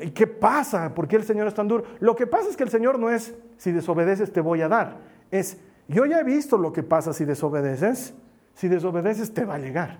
¿Y 0.00 0.10
qué 0.10 0.26
pasa? 0.26 0.94
¿Por 0.94 1.06
qué 1.06 1.16
el 1.16 1.24
Señor 1.24 1.46
es 1.46 1.54
tan 1.54 1.68
duro? 1.68 1.84
Lo 2.00 2.16
que 2.16 2.26
pasa 2.26 2.48
es 2.48 2.56
que 2.56 2.64
el 2.64 2.70
Señor 2.70 2.98
no 2.98 3.10
es, 3.10 3.34
si 3.56 3.72
desobedeces 3.72 4.32
te 4.32 4.40
voy 4.40 4.62
a 4.62 4.68
dar. 4.68 4.96
Es, 5.30 5.58
yo 5.88 6.06
ya 6.06 6.20
he 6.20 6.24
visto 6.24 6.56
lo 6.56 6.72
que 6.72 6.82
pasa 6.82 7.12
si 7.12 7.24
desobedeces 7.24 8.14
si 8.54 8.68
desobedeces 8.68 9.32
te 9.32 9.44
va 9.44 9.54
a 9.54 9.58
llegar. 9.58 9.98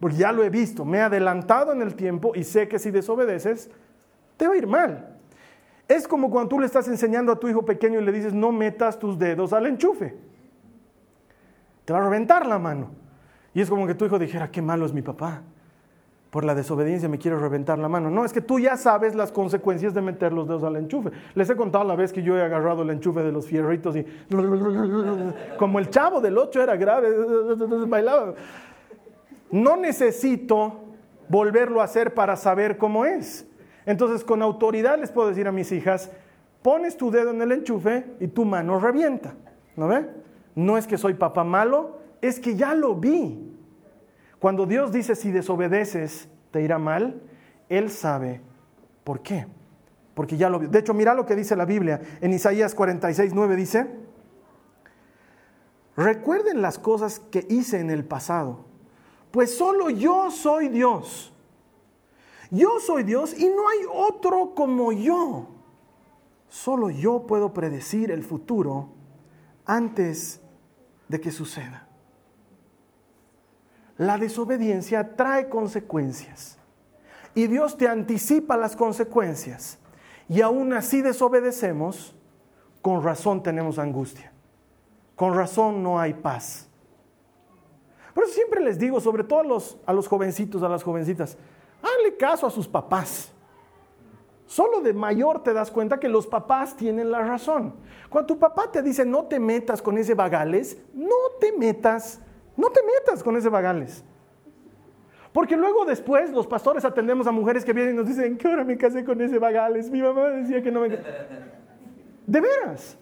Porque 0.00 0.16
ya 0.16 0.32
lo 0.32 0.44
he 0.44 0.50
visto, 0.50 0.84
me 0.84 0.98
he 0.98 1.02
adelantado 1.02 1.72
en 1.72 1.82
el 1.82 1.94
tiempo 1.94 2.32
y 2.34 2.44
sé 2.44 2.68
que 2.68 2.78
si 2.78 2.90
desobedeces, 2.90 3.70
te 4.36 4.46
va 4.46 4.54
a 4.54 4.56
ir 4.56 4.66
mal. 4.66 5.16
Es 5.88 6.06
como 6.06 6.30
cuando 6.30 6.50
tú 6.50 6.60
le 6.60 6.66
estás 6.66 6.86
enseñando 6.88 7.32
a 7.32 7.40
tu 7.40 7.48
hijo 7.48 7.64
pequeño 7.64 8.00
y 8.00 8.04
le 8.04 8.12
dices, 8.12 8.32
no 8.32 8.52
metas 8.52 8.98
tus 8.98 9.18
dedos 9.18 9.52
al 9.52 9.66
enchufe. 9.66 10.16
Te 11.84 11.92
va 11.92 12.00
a 12.00 12.02
reventar 12.02 12.46
la 12.46 12.58
mano. 12.58 12.90
Y 13.54 13.60
es 13.60 13.70
como 13.70 13.86
que 13.86 13.94
tu 13.94 14.04
hijo 14.04 14.18
dijera, 14.18 14.50
qué 14.50 14.62
malo 14.62 14.86
es 14.86 14.92
mi 14.92 15.02
papá 15.02 15.42
por 16.30 16.44
la 16.44 16.54
desobediencia 16.54 17.08
me 17.08 17.18
quiero 17.18 17.38
reventar 17.38 17.78
la 17.78 17.88
mano. 17.88 18.10
No, 18.10 18.24
es 18.24 18.32
que 18.32 18.40
tú 18.40 18.58
ya 18.58 18.76
sabes 18.76 19.14
las 19.14 19.32
consecuencias 19.32 19.94
de 19.94 20.02
meter 20.02 20.32
los 20.32 20.46
dedos 20.46 20.62
al 20.62 20.76
enchufe. 20.76 21.10
Les 21.34 21.48
he 21.48 21.56
contado 21.56 21.84
la 21.84 21.96
vez 21.96 22.12
que 22.12 22.22
yo 22.22 22.36
he 22.36 22.42
agarrado 22.42 22.82
el 22.82 22.90
enchufe 22.90 23.22
de 23.22 23.32
los 23.32 23.46
fierritos 23.46 23.96
y 23.96 24.04
como 25.58 25.78
el 25.78 25.88
chavo 25.88 26.20
del 26.20 26.36
8 26.36 26.62
era 26.62 26.76
grave, 26.76 27.08
bailaba. 27.88 28.34
No 29.50 29.76
necesito 29.76 30.80
volverlo 31.28 31.80
a 31.80 31.84
hacer 31.84 32.12
para 32.12 32.36
saber 32.36 32.76
cómo 32.76 33.06
es. 33.06 33.46
Entonces, 33.86 34.22
con 34.22 34.42
autoridad 34.42 34.98
les 34.98 35.10
puedo 35.10 35.28
decir 35.28 35.48
a 35.48 35.52
mis 35.52 35.72
hijas, 35.72 36.10
pones 36.60 36.98
tu 36.98 37.10
dedo 37.10 37.30
en 37.30 37.40
el 37.40 37.52
enchufe 37.52 38.04
y 38.20 38.28
tu 38.28 38.44
mano 38.44 38.78
revienta. 38.78 39.34
¿No 39.76 39.88
ve? 39.88 40.06
No 40.54 40.76
es 40.76 40.86
que 40.86 40.98
soy 40.98 41.14
papá 41.14 41.44
malo, 41.44 41.98
es 42.20 42.38
que 42.38 42.54
ya 42.54 42.74
lo 42.74 42.94
vi. 42.94 43.47
Cuando 44.38 44.66
Dios 44.66 44.92
dice 44.92 45.14
si 45.14 45.30
desobedeces 45.30 46.28
te 46.50 46.62
irá 46.62 46.78
mal, 46.78 47.22
Él 47.68 47.90
sabe 47.90 48.40
por 49.04 49.20
qué. 49.20 49.46
Porque 50.14 50.36
ya 50.36 50.48
lo 50.48 50.58
vio. 50.58 50.68
De 50.68 50.78
hecho, 50.78 50.94
mira 50.94 51.14
lo 51.14 51.26
que 51.26 51.36
dice 51.36 51.56
la 51.56 51.64
Biblia. 51.64 52.00
En 52.20 52.32
Isaías 52.32 52.74
46, 52.74 53.32
9 53.34 53.56
dice, 53.56 53.86
recuerden 55.96 56.62
las 56.62 56.78
cosas 56.78 57.20
que 57.20 57.46
hice 57.48 57.80
en 57.80 57.90
el 57.90 58.04
pasado, 58.04 58.64
pues 59.30 59.56
solo 59.56 59.90
yo 59.90 60.30
soy 60.30 60.68
Dios. 60.68 61.32
Yo 62.50 62.80
soy 62.80 63.02
Dios 63.02 63.38
y 63.38 63.46
no 63.48 63.68
hay 63.68 63.80
otro 63.92 64.54
como 64.54 64.92
yo. 64.92 65.48
Solo 66.48 66.90
yo 66.90 67.26
puedo 67.26 67.52
predecir 67.52 68.10
el 68.10 68.24
futuro 68.24 68.88
antes 69.66 70.40
de 71.08 71.20
que 71.20 71.30
suceda. 71.30 71.87
La 73.98 74.16
desobediencia 74.16 75.16
trae 75.16 75.48
consecuencias. 75.48 76.56
Y 77.34 77.48
Dios 77.48 77.76
te 77.76 77.88
anticipa 77.88 78.56
las 78.56 78.76
consecuencias. 78.76 79.78
Y 80.28 80.40
aún 80.40 80.72
así 80.72 81.02
desobedecemos, 81.02 82.14
con 82.80 83.02
razón 83.02 83.42
tenemos 83.42 83.78
angustia. 83.78 84.32
Con 85.16 85.34
razón 85.34 85.82
no 85.82 85.98
hay 85.98 86.14
paz. 86.14 86.68
Por 88.14 88.24
eso 88.24 88.34
siempre 88.34 88.60
les 88.60 88.78
digo, 88.78 89.00
sobre 89.00 89.24
todo 89.24 89.40
a 89.40 89.44
los, 89.44 89.78
a 89.84 89.92
los 89.92 90.06
jovencitos, 90.06 90.62
a 90.62 90.68
las 90.68 90.82
jovencitas, 90.82 91.36
hazle 91.82 92.16
caso 92.16 92.46
a 92.46 92.50
sus 92.50 92.68
papás. 92.68 93.32
Solo 94.46 94.80
de 94.80 94.94
mayor 94.94 95.42
te 95.42 95.52
das 95.52 95.70
cuenta 95.70 96.00
que 96.00 96.08
los 96.08 96.26
papás 96.26 96.76
tienen 96.76 97.10
la 97.10 97.20
razón. 97.20 97.74
Cuando 98.08 98.34
tu 98.34 98.38
papá 98.38 98.70
te 98.70 98.80
dice 98.80 99.04
no 99.04 99.24
te 99.24 99.38
metas 99.38 99.82
con 99.82 99.98
ese 99.98 100.14
vagales, 100.14 100.78
no 100.94 101.14
te 101.38 101.52
metas 101.52 102.20
no 102.58 102.70
te 102.70 102.80
metas 102.82 103.22
con 103.22 103.36
ese 103.36 103.48
vagales. 103.48 104.04
Porque 105.32 105.56
luego 105.56 105.84
después 105.84 106.30
los 106.32 106.46
pastores 106.46 106.84
atendemos 106.84 107.28
a 107.28 107.30
mujeres 107.30 107.64
que 107.64 107.72
vienen 107.72 107.94
y 107.94 107.96
nos 107.96 108.08
dicen, 108.08 108.36
¿qué 108.36 108.48
hora 108.48 108.64
me 108.64 108.76
casé 108.76 109.04
con 109.04 109.20
ese 109.20 109.38
vagales? 109.38 109.88
Mi 109.88 110.02
mamá 110.02 110.28
decía 110.30 110.60
que 110.60 110.72
no 110.72 110.80
me... 110.80 110.88
De 110.88 112.40
veras. 112.40 112.98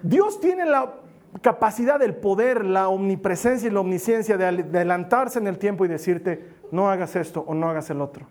Dios 0.00 0.38
tiene 0.40 0.64
la 0.64 0.94
capacidad, 1.42 2.00
el 2.00 2.14
poder, 2.14 2.64
la 2.64 2.88
omnipresencia 2.88 3.68
y 3.68 3.72
la 3.72 3.80
omnisciencia 3.80 4.36
de 4.36 4.46
adelantarse 4.46 5.40
en 5.40 5.48
el 5.48 5.58
tiempo 5.58 5.84
y 5.84 5.88
decirte, 5.88 6.52
no 6.70 6.88
hagas 6.88 7.16
esto 7.16 7.44
o 7.48 7.54
no 7.54 7.68
hagas 7.68 7.90
el 7.90 8.00
otro. 8.00 8.28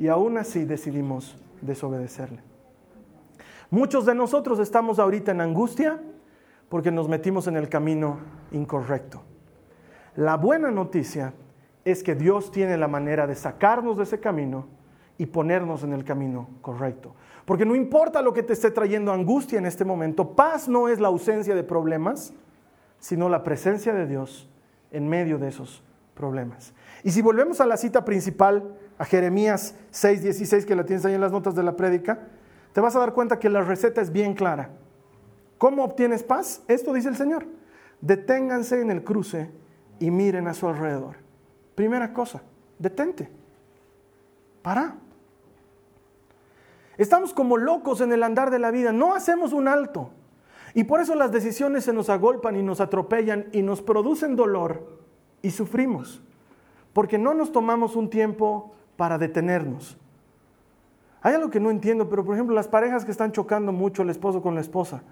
Y 0.00 0.08
aún 0.08 0.36
así 0.36 0.64
decidimos 0.64 1.36
desobedecerle. 1.60 2.40
Muchos 3.70 4.04
de 4.04 4.16
nosotros 4.16 4.58
estamos 4.58 4.98
ahorita 4.98 5.30
en 5.30 5.42
angustia 5.42 6.00
porque 6.70 6.90
nos 6.90 7.08
metimos 7.08 7.48
en 7.48 7.56
el 7.56 7.68
camino 7.68 8.20
incorrecto. 8.52 9.22
La 10.14 10.36
buena 10.36 10.70
noticia 10.70 11.34
es 11.84 12.02
que 12.02 12.14
Dios 12.14 12.50
tiene 12.50 12.78
la 12.78 12.88
manera 12.88 13.26
de 13.26 13.34
sacarnos 13.34 13.98
de 13.98 14.04
ese 14.04 14.20
camino 14.20 14.66
y 15.18 15.26
ponernos 15.26 15.82
en 15.82 15.92
el 15.92 16.04
camino 16.04 16.48
correcto. 16.62 17.14
Porque 17.44 17.66
no 17.66 17.74
importa 17.74 18.22
lo 18.22 18.32
que 18.32 18.44
te 18.44 18.52
esté 18.52 18.70
trayendo 18.70 19.12
angustia 19.12 19.58
en 19.58 19.66
este 19.66 19.84
momento, 19.84 20.36
paz 20.36 20.68
no 20.68 20.88
es 20.88 21.00
la 21.00 21.08
ausencia 21.08 21.54
de 21.54 21.64
problemas, 21.64 22.32
sino 23.00 23.28
la 23.28 23.42
presencia 23.42 23.92
de 23.92 24.06
Dios 24.06 24.48
en 24.92 25.08
medio 25.08 25.38
de 25.38 25.48
esos 25.48 25.82
problemas. 26.14 26.72
Y 27.02 27.10
si 27.10 27.20
volvemos 27.20 27.60
a 27.60 27.66
la 27.66 27.76
cita 27.76 28.04
principal, 28.04 28.76
a 28.96 29.04
Jeremías 29.04 29.74
6:16, 29.90 30.64
que 30.64 30.76
la 30.76 30.84
tienes 30.84 31.04
ahí 31.04 31.14
en 31.14 31.20
las 31.20 31.32
notas 31.32 31.56
de 31.56 31.64
la 31.64 31.74
prédica, 31.74 32.28
te 32.72 32.80
vas 32.80 32.94
a 32.94 33.00
dar 33.00 33.12
cuenta 33.12 33.40
que 33.40 33.48
la 33.50 33.62
receta 33.62 34.00
es 34.00 34.12
bien 34.12 34.34
clara. 34.34 34.70
¿Cómo 35.60 35.84
obtienes 35.84 36.22
paz? 36.22 36.62
Esto 36.68 36.94
dice 36.94 37.10
el 37.10 37.16
Señor. 37.16 37.44
Deténganse 38.00 38.80
en 38.80 38.90
el 38.90 39.04
cruce 39.04 39.50
y 39.98 40.10
miren 40.10 40.48
a 40.48 40.54
su 40.54 40.66
alrededor. 40.66 41.16
Primera 41.74 42.14
cosa, 42.14 42.40
detente. 42.78 43.28
Para. 44.62 44.96
Estamos 46.96 47.34
como 47.34 47.58
locos 47.58 48.00
en 48.00 48.10
el 48.10 48.22
andar 48.22 48.50
de 48.50 48.58
la 48.58 48.70
vida, 48.70 48.90
no 48.90 49.14
hacemos 49.14 49.52
un 49.52 49.68
alto. 49.68 50.12
Y 50.72 50.84
por 50.84 51.02
eso 51.02 51.14
las 51.14 51.30
decisiones 51.30 51.84
se 51.84 51.92
nos 51.92 52.08
agolpan 52.08 52.56
y 52.56 52.62
nos 52.62 52.80
atropellan 52.80 53.50
y 53.52 53.60
nos 53.60 53.82
producen 53.82 54.36
dolor 54.36 54.98
y 55.42 55.50
sufrimos. 55.50 56.22
Porque 56.94 57.18
no 57.18 57.34
nos 57.34 57.52
tomamos 57.52 57.96
un 57.96 58.08
tiempo 58.08 58.72
para 58.96 59.18
detenernos. 59.18 59.98
Hay 61.20 61.34
algo 61.34 61.50
que 61.50 61.60
no 61.60 61.70
entiendo, 61.70 62.08
pero 62.08 62.24
por 62.24 62.34
ejemplo 62.34 62.54
las 62.54 62.68
parejas 62.68 63.04
que 63.04 63.10
están 63.10 63.32
chocando 63.32 63.72
mucho 63.72 64.00
el 64.00 64.08
esposo 64.08 64.40
con 64.40 64.54
la 64.54 64.62
esposa, 64.62 65.02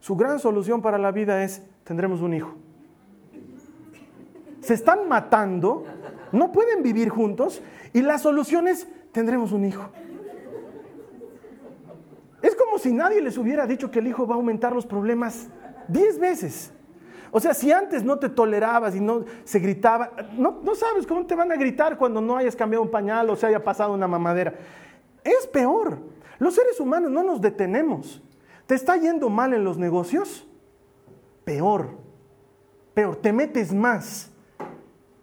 su 0.00 0.16
gran 0.16 0.38
solución 0.38 0.82
para 0.82 0.98
la 0.98 1.12
vida 1.12 1.42
es 1.42 1.62
tendremos 1.84 2.20
un 2.20 2.34
hijo. 2.34 2.54
Se 4.60 4.74
están 4.74 5.08
matando, 5.08 5.84
no 6.32 6.52
pueden 6.52 6.82
vivir 6.82 7.08
juntos 7.08 7.62
y 7.92 8.02
la 8.02 8.18
solución 8.18 8.68
es 8.68 8.88
tendremos 9.12 9.52
un 9.52 9.64
hijo. 9.64 9.88
Es 12.42 12.54
como 12.54 12.78
si 12.78 12.92
nadie 12.92 13.20
les 13.20 13.36
hubiera 13.36 13.66
dicho 13.66 13.90
que 13.90 13.98
el 13.98 14.06
hijo 14.06 14.26
va 14.26 14.34
a 14.34 14.38
aumentar 14.38 14.72
los 14.72 14.86
problemas 14.86 15.48
diez 15.88 16.18
veces. 16.18 16.72
O 17.30 17.40
sea, 17.40 17.52
si 17.52 17.72
antes 17.72 18.04
no 18.04 18.18
te 18.18 18.28
tolerabas 18.28 18.94
y 18.94 19.00
no 19.00 19.24
se 19.44 19.58
gritaba, 19.58 20.12
no, 20.36 20.60
no 20.62 20.74
sabes 20.74 21.06
cómo 21.06 21.26
te 21.26 21.34
van 21.34 21.52
a 21.52 21.56
gritar 21.56 21.98
cuando 21.98 22.20
no 22.20 22.36
hayas 22.36 22.56
cambiado 22.56 22.82
un 22.82 22.90
pañal 22.90 23.28
o 23.28 23.36
se 23.36 23.46
haya 23.46 23.62
pasado 23.62 23.92
una 23.92 24.08
mamadera. 24.08 24.54
Es 25.24 25.46
peor. 25.46 25.98
Los 26.38 26.54
seres 26.54 26.80
humanos 26.80 27.10
no 27.10 27.22
nos 27.22 27.40
detenemos. 27.40 28.22
¿Te 28.68 28.74
está 28.74 28.98
yendo 28.98 29.30
mal 29.30 29.54
en 29.54 29.64
los 29.64 29.78
negocios? 29.78 30.46
Peor. 31.46 31.88
Peor. 32.92 33.16
Te 33.16 33.32
metes 33.32 33.72
más. 33.72 34.30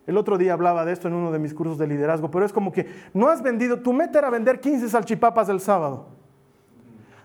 El 0.07 0.17
otro 0.17 0.39
día 0.39 0.53
hablaba 0.53 0.83
de 0.83 0.91
esto 0.91 1.07
en 1.07 1.13
uno 1.13 1.31
de 1.31 1.37
mis 1.37 1.53
cursos 1.53 1.77
de 1.77 1.85
liderazgo, 1.85 2.31
pero 2.31 2.43
es 2.43 2.51
como 2.51 2.71
que 2.71 2.87
no 3.13 3.29
has 3.29 3.43
vendido, 3.43 3.81
tu 3.81 3.93
meta 3.93 4.17
era 4.17 4.31
vender 4.31 4.59
15 4.59 4.89
salchipapas 4.89 5.47
el 5.49 5.59
sábado. 5.59 6.07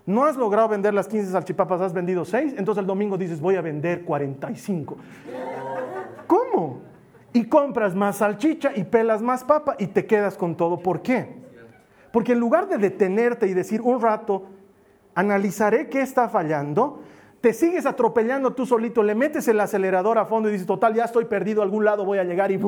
No 0.04 0.26
has 0.26 0.36
logrado 0.36 0.68
vender 0.68 0.92
las 0.92 1.08
15 1.08 1.32
salchipapas, 1.32 1.80
has 1.80 1.94
vendido 1.94 2.26
6, 2.26 2.56
entonces 2.58 2.82
el 2.82 2.86
domingo 2.86 3.16
dices 3.16 3.40
voy 3.40 3.56
a 3.56 3.62
vender 3.62 4.04
45. 4.04 4.98
¿Cómo? 6.26 6.82
Y 7.32 7.46
compras 7.46 7.94
más 7.94 8.18
salchicha 8.18 8.72
y 8.76 8.84
pelas 8.84 9.22
más 9.22 9.42
papa 9.42 9.74
y 9.78 9.86
te 9.86 10.04
quedas 10.04 10.36
con 10.36 10.54
todo. 10.54 10.80
¿Por 10.80 11.00
qué? 11.00 11.40
Porque 12.12 12.32
en 12.32 12.40
lugar 12.40 12.68
de 12.68 12.76
detenerte 12.76 13.46
y 13.46 13.54
decir 13.54 13.80
un 13.80 14.02
rato, 14.02 14.59
analizaré 15.14 15.88
qué 15.88 16.02
está 16.02 16.28
fallando, 16.28 17.02
te 17.40 17.52
sigues 17.52 17.86
atropellando 17.86 18.52
tú 18.52 18.66
solito, 18.66 19.02
le 19.02 19.14
metes 19.14 19.48
el 19.48 19.60
acelerador 19.60 20.18
a 20.18 20.26
fondo 20.26 20.48
y 20.48 20.52
dices, 20.52 20.66
total, 20.66 20.94
ya 20.94 21.04
estoy 21.04 21.24
perdido, 21.24 21.62
a 21.62 21.64
algún 21.64 21.84
lado 21.84 22.04
voy 22.04 22.18
a 22.18 22.24
llegar 22.24 22.50
y 22.52 22.60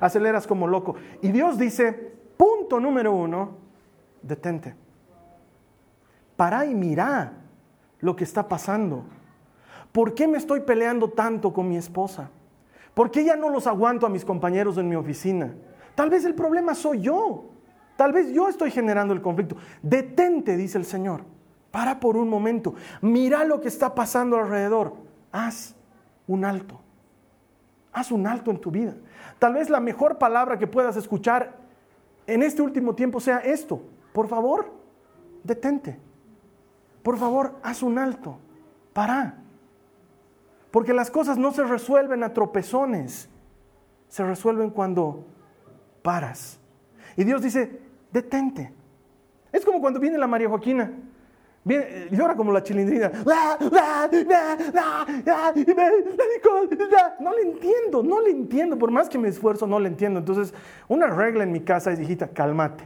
aceleras 0.00 0.46
como 0.46 0.68
loco. 0.68 0.94
Y 1.20 1.32
Dios 1.32 1.58
dice, 1.58 1.92
punto 2.36 2.78
número 2.78 3.12
uno, 3.12 3.56
detente. 4.22 4.74
Para 6.36 6.64
y 6.66 6.74
mira 6.74 7.32
lo 8.00 8.14
que 8.14 8.24
está 8.24 8.48
pasando. 8.48 9.04
¿Por 9.90 10.14
qué 10.14 10.26
me 10.28 10.38
estoy 10.38 10.60
peleando 10.60 11.10
tanto 11.10 11.52
con 11.52 11.68
mi 11.68 11.76
esposa? 11.76 12.30
¿Por 12.94 13.10
qué 13.10 13.24
ya 13.24 13.36
no 13.36 13.48
los 13.48 13.66
aguanto 13.66 14.06
a 14.06 14.08
mis 14.08 14.24
compañeros 14.24 14.78
en 14.78 14.88
mi 14.88 14.96
oficina? 14.96 15.52
Tal 15.94 16.10
vez 16.10 16.24
el 16.24 16.34
problema 16.34 16.74
soy 16.74 17.00
yo. 17.00 17.50
Tal 17.96 18.12
vez 18.12 18.32
yo 18.32 18.48
estoy 18.48 18.70
generando 18.70 19.12
el 19.12 19.20
conflicto. 19.20 19.56
Detente, 19.82 20.56
dice 20.56 20.78
el 20.78 20.84
Señor. 20.84 21.24
Para 21.72 21.98
por 21.98 22.16
un 22.16 22.28
momento. 22.28 22.74
Mira 23.00 23.42
lo 23.44 23.60
que 23.60 23.66
está 23.66 23.94
pasando 23.96 24.36
alrededor. 24.36 24.94
Haz 25.32 25.74
un 26.28 26.44
alto. 26.44 26.80
Haz 27.92 28.12
un 28.12 28.28
alto 28.28 28.52
en 28.52 28.60
tu 28.60 28.70
vida. 28.70 28.94
Tal 29.40 29.54
vez 29.54 29.68
la 29.68 29.80
mejor 29.80 30.18
palabra 30.18 30.56
que 30.56 30.68
puedas 30.68 30.96
escuchar 30.96 31.56
en 32.28 32.44
este 32.44 32.62
último 32.62 32.94
tiempo 32.94 33.18
sea 33.18 33.38
esto. 33.38 33.82
Por 34.12 34.28
favor, 34.28 34.72
detente. 35.42 35.98
Por 37.02 37.18
favor, 37.18 37.58
haz 37.64 37.82
un 37.82 37.98
alto. 37.98 38.38
Para. 38.92 39.38
Porque 40.70 40.92
las 40.92 41.10
cosas 41.10 41.36
no 41.36 41.50
se 41.50 41.64
resuelven 41.64 42.22
a 42.22 42.32
tropezones. 42.32 43.28
Se 44.06 44.24
resuelven 44.24 44.70
cuando 44.70 45.24
paras 46.02 46.60
y 47.16 47.24
Dios 47.24 47.42
dice, 47.42 47.80
detente. 48.10 48.72
Es 49.50 49.64
como 49.64 49.80
cuando 49.80 50.00
viene 50.00 50.18
la 50.18 50.26
María 50.26 50.48
Joaquina. 50.48 50.92
Viene, 51.64 52.08
llora 52.10 52.34
como 52.34 52.52
la 52.52 52.62
chilindrina. 52.62 53.10
No 57.20 57.32
le 57.34 57.42
entiendo, 57.42 58.02
no 58.02 58.20
le 58.20 58.30
entiendo. 58.30 58.78
Por 58.78 58.90
más 58.90 59.08
que 59.08 59.18
me 59.18 59.28
esfuerzo, 59.28 59.66
no 59.66 59.78
le 59.78 59.88
entiendo. 59.88 60.18
Entonces, 60.18 60.52
una 60.88 61.06
regla 61.06 61.44
en 61.44 61.52
mi 61.52 61.60
casa 61.60 61.92
es, 61.92 62.00
hijita, 62.00 62.28
cálmate. 62.28 62.84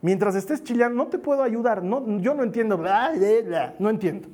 Mientras 0.00 0.36
estés 0.36 0.62
chillando, 0.62 0.96
no 0.96 1.08
te 1.08 1.18
puedo 1.18 1.42
ayudar. 1.42 1.82
No, 1.82 2.20
yo 2.20 2.34
no 2.34 2.44
entiendo. 2.44 2.80
No 3.78 3.90
entiendo. 3.90 4.28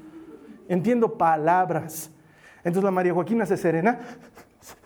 Entiendo 0.69 1.17
palabras. 1.17 2.11
Entonces 2.59 2.85
la 2.85 2.91
María 2.91 3.13
Joaquina 3.13 3.45
se 3.45 3.57
serena, 3.59 3.99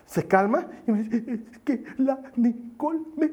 se 0.05 0.27
calma 0.27 0.67
y 0.87 0.91
me 0.91 1.03
dice, 1.05 1.45
que 1.65 1.85
la 1.97 2.19
Nicole 2.37 3.01
me 3.17 3.31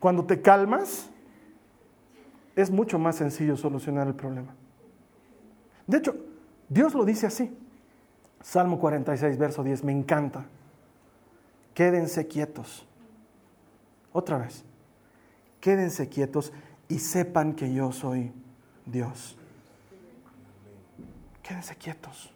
Cuando 0.00 0.24
te 0.24 0.40
calmas, 0.40 1.10
es 2.56 2.70
mucho 2.70 2.98
más 2.98 3.16
sencillo 3.16 3.56
solucionar 3.56 4.08
el 4.08 4.14
problema. 4.14 4.54
De 5.86 5.98
hecho, 5.98 6.16
Dios 6.68 6.94
lo 6.94 7.04
dice 7.04 7.26
así. 7.26 7.56
Salmo 8.40 8.80
46, 8.80 9.36
verso 9.36 9.62
10, 9.62 9.84
me 9.84 9.92
encanta. 9.92 10.46
Quédense 11.74 12.26
quietos. 12.26 12.86
Otra 14.12 14.38
vez. 14.38 14.64
Quédense 15.60 16.08
quietos 16.08 16.52
y 16.88 16.98
sepan 16.98 17.54
que 17.54 17.72
yo 17.72 17.92
soy 17.92 18.32
Dios. 18.86 19.36
Quédense 21.42 21.76
quietos. 21.76 22.32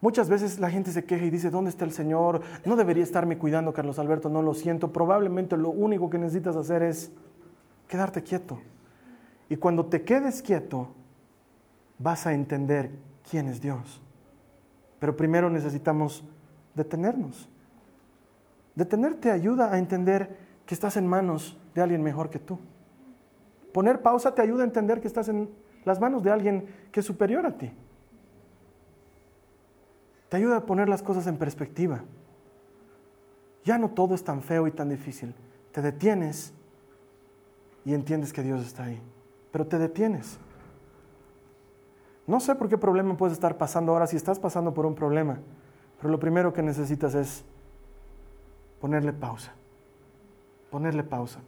Muchas 0.00 0.28
veces 0.28 0.60
la 0.60 0.70
gente 0.70 0.92
se 0.92 1.04
queja 1.04 1.24
y 1.24 1.30
dice, 1.30 1.50
¿dónde 1.50 1.70
está 1.70 1.84
el 1.84 1.90
Señor? 1.90 2.42
No 2.64 2.76
debería 2.76 3.02
estarme 3.02 3.36
cuidando, 3.36 3.72
Carlos 3.72 3.98
Alberto, 3.98 4.28
no 4.28 4.42
lo 4.42 4.54
siento. 4.54 4.92
Probablemente 4.92 5.56
lo 5.56 5.70
único 5.70 6.08
que 6.08 6.18
necesitas 6.18 6.54
hacer 6.54 6.82
es 6.82 7.10
quedarte 7.88 8.22
quieto. 8.22 8.60
Y 9.48 9.56
cuando 9.56 9.86
te 9.86 10.02
quedes 10.02 10.40
quieto, 10.40 10.88
vas 11.98 12.26
a 12.26 12.32
entender 12.32 12.90
quién 13.28 13.48
es 13.48 13.60
Dios. 13.60 14.00
Pero 15.00 15.16
primero 15.16 15.50
necesitamos 15.50 16.22
detenernos. 16.74 17.48
Detenerte 18.76 19.32
ayuda 19.32 19.72
a 19.72 19.78
entender 19.78 20.36
que 20.64 20.74
estás 20.74 20.96
en 20.96 21.08
manos 21.08 21.58
de 21.74 21.82
alguien 21.82 22.02
mejor 22.02 22.30
que 22.30 22.38
tú. 22.38 22.60
Poner 23.72 24.00
pausa 24.02 24.34
te 24.34 24.42
ayuda 24.42 24.62
a 24.62 24.66
entender 24.66 25.00
que 25.00 25.08
estás 25.08 25.28
en 25.28 25.50
las 25.84 25.98
manos 25.98 26.22
de 26.22 26.30
alguien 26.30 26.66
que 26.92 27.00
es 27.00 27.06
superior 27.06 27.46
a 27.46 27.58
ti. 27.58 27.72
Te 30.28 30.36
ayuda 30.36 30.58
a 30.58 30.66
poner 30.66 30.88
las 30.88 31.02
cosas 31.02 31.26
en 31.26 31.36
perspectiva. 31.36 32.04
Ya 33.64 33.78
no 33.78 33.90
todo 33.90 34.14
es 34.14 34.24
tan 34.24 34.42
feo 34.42 34.66
y 34.66 34.70
tan 34.70 34.88
difícil. 34.88 35.34
Te 35.72 35.82
detienes 35.82 36.52
y 37.84 37.94
entiendes 37.94 38.32
que 38.32 38.42
Dios 38.42 38.60
está 38.62 38.84
ahí. 38.84 39.00
Pero 39.50 39.66
te 39.66 39.78
detienes. 39.78 40.38
No 42.26 42.40
sé 42.40 42.54
por 42.54 42.68
qué 42.68 42.76
problema 42.76 43.16
puedes 43.16 43.32
estar 43.32 43.56
pasando 43.56 43.92
ahora 43.92 44.06
si 44.06 44.16
estás 44.16 44.38
pasando 44.38 44.74
por 44.74 44.84
un 44.84 44.94
problema. 44.94 45.38
Pero 45.98 46.10
lo 46.10 46.20
primero 46.20 46.52
que 46.52 46.62
necesitas 46.62 47.14
es 47.14 47.44
ponerle 48.80 49.14
pausa. 49.14 49.52
Ponerle 50.70 51.02
pausa. 51.02 51.40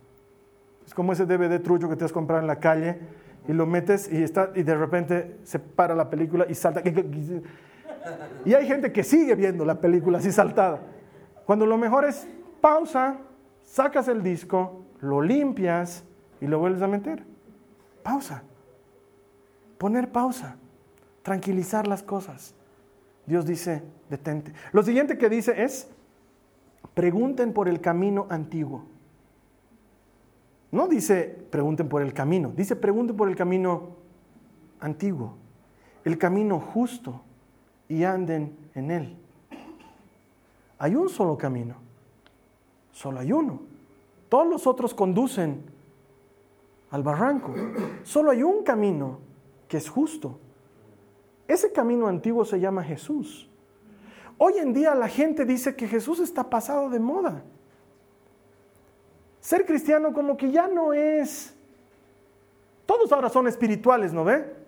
Es 0.86 0.94
como 0.94 1.12
ese 1.12 1.26
DVD 1.26 1.62
trucho 1.62 1.88
que 1.88 1.96
te 1.96 2.04
has 2.04 2.12
comprado 2.12 2.40
en 2.40 2.46
la 2.46 2.58
calle 2.58 2.98
y 3.46 3.52
lo 3.52 3.66
metes 3.66 4.10
y, 4.10 4.22
está, 4.22 4.50
y 4.54 4.62
de 4.62 4.74
repente 4.74 5.38
se 5.44 5.58
para 5.58 5.94
la 5.94 6.08
película 6.08 6.46
y 6.48 6.54
salta. 6.54 6.82
Y 8.44 8.54
hay 8.54 8.66
gente 8.66 8.92
que 8.92 9.04
sigue 9.04 9.34
viendo 9.34 9.64
la 9.64 9.80
película 9.80 10.18
así 10.18 10.32
saltada. 10.32 10.80
Cuando 11.44 11.66
lo 11.66 11.76
mejor 11.76 12.04
es 12.04 12.26
pausa, 12.60 13.18
sacas 13.62 14.08
el 14.08 14.22
disco, 14.22 14.84
lo 15.00 15.20
limpias 15.20 16.04
y 16.40 16.46
lo 16.46 16.58
vuelves 16.58 16.82
a 16.82 16.88
meter. 16.88 17.24
Pausa. 18.02 18.42
Poner 19.78 20.10
pausa. 20.10 20.56
Tranquilizar 21.22 21.86
las 21.86 22.02
cosas. 22.02 22.54
Dios 23.26 23.46
dice, 23.46 23.82
detente. 24.08 24.52
Lo 24.72 24.82
siguiente 24.82 25.18
que 25.18 25.28
dice 25.28 25.62
es, 25.62 25.88
pregunten 26.94 27.52
por 27.52 27.68
el 27.68 27.80
camino 27.80 28.26
antiguo. 28.30 28.84
No 30.72 30.86
dice 30.86 31.24
pregunten 31.50 31.88
por 31.88 32.02
el 32.02 32.12
camino, 32.12 32.52
dice 32.56 32.76
pregunten 32.76 33.16
por 33.16 33.28
el 33.28 33.36
camino 33.36 33.96
antiguo, 34.78 35.34
el 36.04 36.16
camino 36.16 36.60
justo 36.60 37.22
y 37.90 38.04
anden 38.04 38.56
en 38.74 38.90
él. 38.92 39.16
Hay 40.78 40.94
un 40.94 41.10
solo 41.10 41.36
camino, 41.36 41.74
solo 42.92 43.18
hay 43.18 43.32
uno. 43.32 43.60
Todos 44.28 44.46
los 44.46 44.66
otros 44.68 44.94
conducen 44.94 45.64
al 46.92 47.02
barranco. 47.02 47.52
Solo 48.04 48.30
hay 48.30 48.44
un 48.44 48.62
camino 48.62 49.18
que 49.68 49.76
es 49.76 49.88
justo. 49.90 50.38
Ese 51.48 51.72
camino 51.72 52.06
antiguo 52.06 52.44
se 52.44 52.60
llama 52.60 52.84
Jesús. 52.84 53.50
Hoy 54.38 54.54
en 54.58 54.72
día 54.72 54.94
la 54.94 55.08
gente 55.08 55.44
dice 55.44 55.74
que 55.74 55.88
Jesús 55.88 56.20
está 56.20 56.48
pasado 56.48 56.90
de 56.90 57.00
moda. 57.00 57.42
Ser 59.40 59.66
cristiano 59.66 60.12
como 60.12 60.36
que 60.36 60.52
ya 60.52 60.68
no 60.68 60.92
es... 60.92 61.54
Todos 62.86 63.10
ahora 63.10 63.28
son 63.28 63.48
espirituales, 63.48 64.12
¿no 64.12 64.24
ve? 64.24 64.59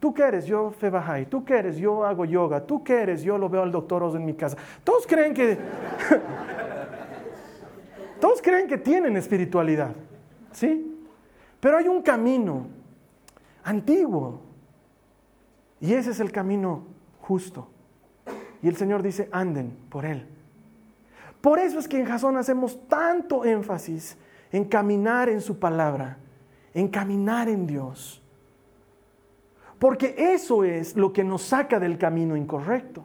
¿Tú 0.00 0.14
qué 0.14 0.22
eres? 0.22 0.46
Yo 0.46 0.70
fe 0.70 0.90
¿Tú 1.28 1.44
qué 1.44 1.58
eres? 1.58 1.76
Yo 1.76 2.04
hago 2.04 2.24
yoga. 2.24 2.64
¿Tú 2.64 2.84
qué 2.84 3.02
eres? 3.02 3.22
Yo 3.22 3.36
lo 3.36 3.48
veo 3.48 3.62
al 3.62 3.72
doctor 3.72 4.02
Oz 4.02 4.14
en 4.14 4.24
mi 4.24 4.34
casa. 4.34 4.56
Todos 4.84 5.06
creen 5.06 5.34
que... 5.34 5.58
Todos 8.20 8.40
creen 8.40 8.68
que 8.68 8.78
tienen 8.78 9.16
espiritualidad. 9.16 9.94
¿Sí? 10.52 11.06
Pero 11.60 11.76
hay 11.76 11.88
un 11.88 12.02
camino 12.02 12.66
antiguo. 13.64 14.40
Y 15.80 15.94
ese 15.94 16.10
es 16.10 16.20
el 16.20 16.30
camino 16.30 16.84
justo. 17.20 17.68
Y 18.62 18.68
el 18.68 18.76
Señor 18.76 19.02
dice, 19.02 19.28
anden 19.32 19.76
por 19.88 20.04
él. 20.04 20.26
Por 21.40 21.58
eso 21.58 21.78
es 21.78 21.86
que 21.86 21.98
en 21.98 22.06
Jasón 22.06 22.36
hacemos 22.36 22.88
tanto 22.88 23.44
énfasis 23.44 24.16
en 24.50 24.64
caminar 24.64 25.28
en 25.28 25.40
su 25.40 25.58
palabra, 25.58 26.18
en 26.74 26.88
caminar 26.88 27.48
en 27.48 27.66
Dios. 27.66 28.22
Porque 29.78 30.14
eso 30.16 30.64
es 30.64 30.96
lo 30.96 31.12
que 31.12 31.24
nos 31.24 31.42
saca 31.42 31.78
del 31.78 31.98
camino 31.98 32.36
incorrecto. 32.36 33.04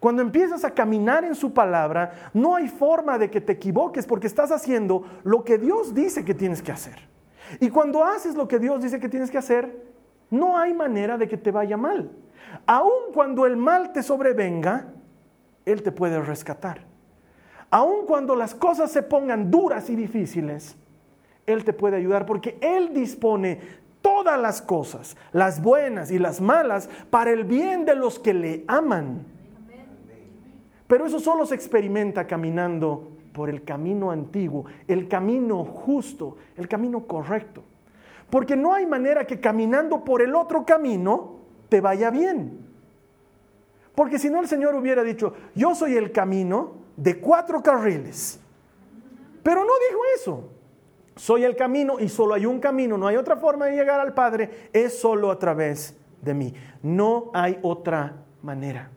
Cuando 0.00 0.22
empiezas 0.22 0.64
a 0.64 0.72
caminar 0.72 1.24
en 1.24 1.34
su 1.34 1.52
palabra, 1.52 2.30
no 2.32 2.56
hay 2.56 2.68
forma 2.68 3.18
de 3.18 3.30
que 3.30 3.40
te 3.40 3.52
equivoques 3.52 4.06
porque 4.06 4.26
estás 4.26 4.50
haciendo 4.50 5.04
lo 5.22 5.44
que 5.44 5.58
Dios 5.58 5.94
dice 5.94 6.24
que 6.24 6.34
tienes 6.34 6.62
que 6.62 6.72
hacer. 6.72 6.98
Y 7.60 7.70
cuando 7.70 8.02
haces 8.02 8.34
lo 8.34 8.48
que 8.48 8.58
Dios 8.58 8.82
dice 8.82 8.98
que 8.98 9.08
tienes 9.08 9.30
que 9.30 9.38
hacer, 9.38 9.86
no 10.30 10.58
hay 10.58 10.74
manera 10.74 11.18
de 11.18 11.28
que 11.28 11.36
te 11.36 11.50
vaya 11.50 11.76
mal. 11.76 12.10
Aun 12.66 13.12
cuando 13.14 13.46
el 13.46 13.56
mal 13.56 13.92
te 13.92 14.02
sobrevenga, 14.02 14.88
Él 15.64 15.82
te 15.82 15.92
puede 15.92 16.20
rescatar 16.20 16.92
aun 17.72 18.04
cuando 18.04 18.36
las 18.36 18.54
cosas 18.54 18.92
se 18.92 19.02
pongan 19.02 19.50
duras 19.50 19.88
y 19.88 19.96
difíciles, 19.96 20.76
Él 21.46 21.64
te 21.64 21.72
puede 21.72 21.96
ayudar 21.96 22.26
porque 22.26 22.58
Él 22.60 22.92
dispone 22.92 23.60
todas 24.02 24.38
las 24.38 24.60
cosas, 24.60 25.16
las 25.32 25.62
buenas 25.62 26.10
y 26.10 26.18
las 26.18 26.40
malas, 26.40 26.90
para 27.10 27.30
el 27.30 27.44
bien 27.44 27.84
de 27.84 27.94
los 27.94 28.18
que 28.18 28.34
le 28.34 28.64
aman. 28.68 29.24
Pero 30.86 31.06
eso 31.06 31.20
solo 31.20 31.46
se 31.46 31.54
experimenta 31.54 32.26
caminando 32.26 33.12
por 33.32 33.48
el 33.48 33.64
camino 33.64 34.10
antiguo, 34.10 34.66
el 34.86 35.08
camino 35.08 35.64
justo, 35.64 36.36
el 36.56 36.68
camino 36.68 37.06
correcto. 37.06 37.62
Porque 38.28 38.56
no 38.56 38.74
hay 38.74 38.84
manera 38.86 39.26
que 39.26 39.40
caminando 39.40 40.04
por 40.04 40.20
el 40.20 40.34
otro 40.34 40.66
camino 40.66 41.36
te 41.68 41.80
vaya 41.80 42.10
bien. 42.10 42.66
Porque 43.94 44.18
si 44.18 44.28
no 44.28 44.40
el 44.40 44.48
Señor 44.48 44.74
hubiera 44.74 45.02
dicho, 45.02 45.34
yo 45.54 45.74
soy 45.74 45.96
el 45.96 46.12
camino, 46.12 46.82
de 46.96 47.18
cuatro 47.18 47.62
carriles. 47.62 48.38
Pero 49.42 49.64
no 49.64 49.72
dijo 49.88 50.00
eso. 50.16 50.48
Soy 51.16 51.44
el 51.44 51.56
camino 51.56 52.00
y 52.00 52.08
solo 52.08 52.34
hay 52.34 52.46
un 52.46 52.60
camino, 52.60 52.96
no 52.96 53.06
hay 53.06 53.16
otra 53.16 53.36
forma 53.36 53.66
de 53.66 53.76
llegar 53.76 54.00
al 54.00 54.14
Padre, 54.14 54.68
es 54.72 54.98
solo 54.98 55.30
a 55.30 55.38
través 55.38 55.96
de 56.20 56.34
mí. 56.34 56.54
No 56.82 57.30
hay 57.34 57.58
otra 57.62 58.16
manera. 58.42 58.90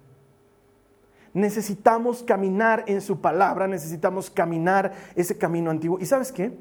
Necesitamos 1.34 2.24
caminar 2.24 2.86
en 2.88 3.02
su 3.02 3.20
palabra, 3.20 3.68
necesitamos 3.68 4.30
caminar 4.30 4.94
ese 5.16 5.38
camino 5.38 5.70
antiguo. 5.70 6.00
¿Y 6.00 6.06
sabes 6.06 6.32
qué? 6.32 6.58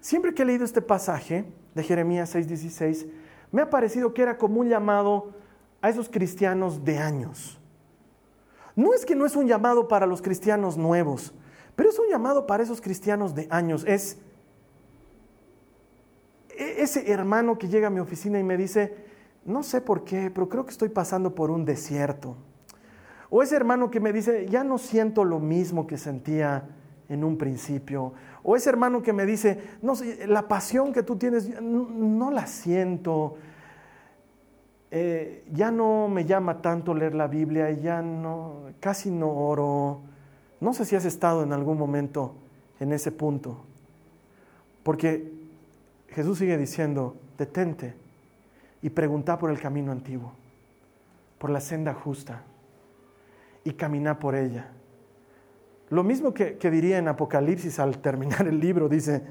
Siempre 0.00 0.34
que 0.34 0.42
he 0.42 0.46
leído 0.46 0.64
este 0.64 0.82
pasaje 0.82 1.44
de 1.74 1.82
Jeremías 1.82 2.34
6:16, 2.34 3.06
me 3.50 3.62
ha 3.62 3.70
parecido 3.70 4.14
que 4.14 4.22
era 4.22 4.38
como 4.38 4.60
un 4.60 4.68
llamado 4.68 5.32
a 5.82 5.88
esos 5.88 6.08
cristianos 6.08 6.84
de 6.84 6.98
años 6.98 7.58
no 8.76 8.92
es 8.92 9.04
que 9.04 9.14
no 9.14 9.24
es 9.24 9.36
un 9.36 9.46
llamado 9.46 9.88
para 9.88 10.06
los 10.06 10.20
cristianos 10.20 10.76
nuevos, 10.76 11.32
pero 11.76 11.88
es 11.88 11.98
un 11.98 12.08
llamado 12.08 12.46
para 12.46 12.62
esos 12.62 12.80
cristianos 12.80 13.34
de 13.34 13.46
años. 13.50 13.84
Es 13.86 14.18
ese 16.58 17.10
hermano 17.10 17.58
que 17.58 17.68
llega 17.68 17.88
a 17.88 17.90
mi 17.90 18.00
oficina 18.00 18.38
y 18.38 18.42
me 18.42 18.56
dice, 18.56 18.94
no 19.44 19.62
sé 19.62 19.80
por 19.80 20.04
qué, 20.04 20.30
pero 20.32 20.48
creo 20.48 20.64
que 20.64 20.70
estoy 20.70 20.88
pasando 20.88 21.34
por 21.34 21.50
un 21.50 21.64
desierto. 21.64 22.36
O 23.30 23.42
ese 23.42 23.56
hermano 23.56 23.90
que 23.90 24.00
me 24.00 24.12
dice, 24.12 24.46
ya 24.48 24.64
no 24.64 24.78
siento 24.78 25.24
lo 25.24 25.40
mismo 25.40 25.86
que 25.86 25.98
sentía 25.98 26.68
en 27.08 27.24
un 27.24 27.36
principio. 27.36 28.12
O 28.42 28.56
ese 28.56 28.70
hermano 28.70 29.02
que 29.02 29.12
me 29.12 29.26
dice, 29.26 29.60
no 29.82 29.96
sé, 29.96 30.26
la 30.26 30.48
pasión 30.48 30.92
que 30.92 31.02
tú 31.02 31.16
tienes, 31.16 31.60
no 31.60 32.30
la 32.30 32.46
siento. 32.46 33.36
Eh, 34.90 35.44
ya 35.52 35.72
no 35.72 36.08
me 36.08 36.24
llama 36.24 36.62
tanto 36.62 36.94
leer 36.94 37.14
la 37.14 37.26
Biblia, 37.26 37.70
ya 37.72 38.00
no, 38.00 38.66
casi 38.78 39.10
no 39.10 39.28
oro. 39.28 40.02
No 40.60 40.72
sé 40.72 40.84
si 40.84 40.94
has 40.94 41.04
estado 41.04 41.42
en 41.42 41.52
algún 41.52 41.76
momento 41.76 42.36
en 42.78 42.92
ese 42.92 43.10
punto. 43.10 43.64
Porque 44.84 45.32
Jesús 46.14 46.38
sigue 46.38 46.56
diciendo, 46.56 47.16
detente 47.36 47.94
y 48.82 48.90
pregunta 48.90 49.38
por 49.38 49.50
el 49.50 49.60
camino 49.60 49.92
antiguo, 49.92 50.32
por 51.38 51.50
la 51.50 51.60
senda 51.60 51.92
justa 51.92 52.42
y 53.64 53.72
camina 53.72 54.18
por 54.18 54.34
ella. 54.34 54.70
Lo 55.90 56.04
mismo 56.04 56.32
que, 56.32 56.56
diría 56.70 56.98
en 56.98 57.08
Apocalipsis 57.08 57.78
al 57.78 57.98
terminar 57.98 58.46
el 58.46 58.60
libro, 58.60 58.88
dice, 58.88 59.22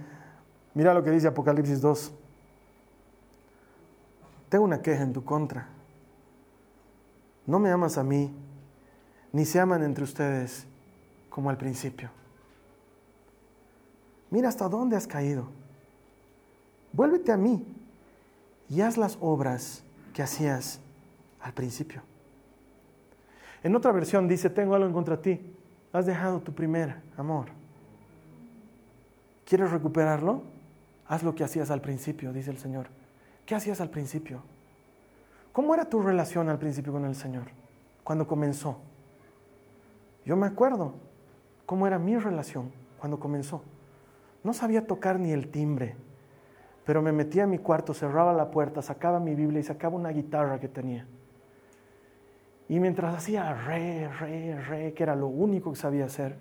mira 0.74 0.94
lo 0.94 1.04
que 1.04 1.12
dice 1.12 1.28
Apocalipsis 1.28 1.82
2 1.82 2.14
tengo 4.54 4.66
una 4.66 4.84
queja 4.84 5.02
en 5.02 5.14
tu 5.14 5.26
contra. 5.26 5.68
No 7.48 7.58
me 7.58 7.72
amas 7.72 7.98
a 7.98 8.04
mí, 8.04 8.32
ni 9.32 9.46
se 9.46 9.60
aman 9.60 9.82
entre 9.82 10.04
ustedes 10.04 10.68
como 11.32 11.50
al 11.50 11.58
principio. 11.58 12.12
Mira 14.30 14.50
hasta 14.50 14.70
dónde 14.70 14.96
has 14.96 15.08
caído. 15.08 15.63
Vuélvete 16.94 17.32
a 17.32 17.38
mí 17.38 17.66
y 18.70 18.82
haz 18.82 18.98
las 18.98 19.18
obras 19.20 19.84
que 20.14 20.22
hacías 20.22 20.80
al 21.42 21.54
principio. 21.54 22.02
En 23.64 23.76
otra 23.76 23.92
versión 23.92 24.28
dice, 24.28 24.50
tengo 24.50 24.76
algo 24.76 24.88
en 24.88 24.94
contra 24.94 25.22
ti. 25.22 25.42
Has 25.92 26.06
dejado 26.06 26.42
tu 26.42 26.54
primer 26.54 26.96
amor. 27.18 27.48
¿Quieres 29.46 29.72
recuperarlo? 29.72 30.44
Haz 31.08 31.24
lo 31.24 31.36
que 31.36 31.44
hacías 31.44 31.70
al 31.72 31.82
principio, 31.82 32.34
dice 32.34 32.52
el 32.52 32.58
Señor. 32.58 32.88
¿Qué 33.46 33.56
hacías 33.56 33.82
al 33.82 33.90
principio? 33.90 34.42
¿Cómo 35.52 35.74
era 35.74 35.86
tu 35.86 36.02
relación 36.02 36.50
al 36.50 36.58
principio 36.60 36.92
con 36.92 37.06
el 37.06 37.16
Señor? 37.16 37.46
Cuando 38.04 38.28
comenzó. 38.28 38.78
Yo 40.26 40.36
me 40.36 40.48
acuerdo 40.48 40.96
cómo 41.66 41.86
era 41.86 42.00
mi 42.00 42.18
relación 42.18 42.72
cuando 43.00 43.20
comenzó. 43.20 43.62
No 44.44 44.54
sabía 44.54 44.88
tocar 44.88 45.20
ni 45.20 45.32
el 45.32 45.50
timbre, 45.52 45.96
pero 46.86 47.02
me 47.02 47.12
metía 47.12 47.44
a 47.44 47.48
mi 47.48 47.60
cuarto, 47.60 47.94
cerraba 47.94 48.34
la 48.34 48.52
puerta, 48.52 48.82
sacaba 48.82 49.20
mi 49.20 49.36
Biblia 49.36 49.60
y 49.60 49.64
sacaba 49.64 49.96
una 49.96 50.10
guitarra 50.10 50.60
que 50.60 50.68
tenía. 50.68 51.06
Y 52.68 52.80
mientras 52.80 53.16
hacía 53.16 53.54
re, 53.54 54.10
re, 54.20 54.62
re, 54.62 54.94
que 54.94 55.04
era 55.04 55.16
lo 55.16 55.28
único 55.28 55.72
que 55.72 55.78
sabía 55.78 56.06
hacer, 56.06 56.38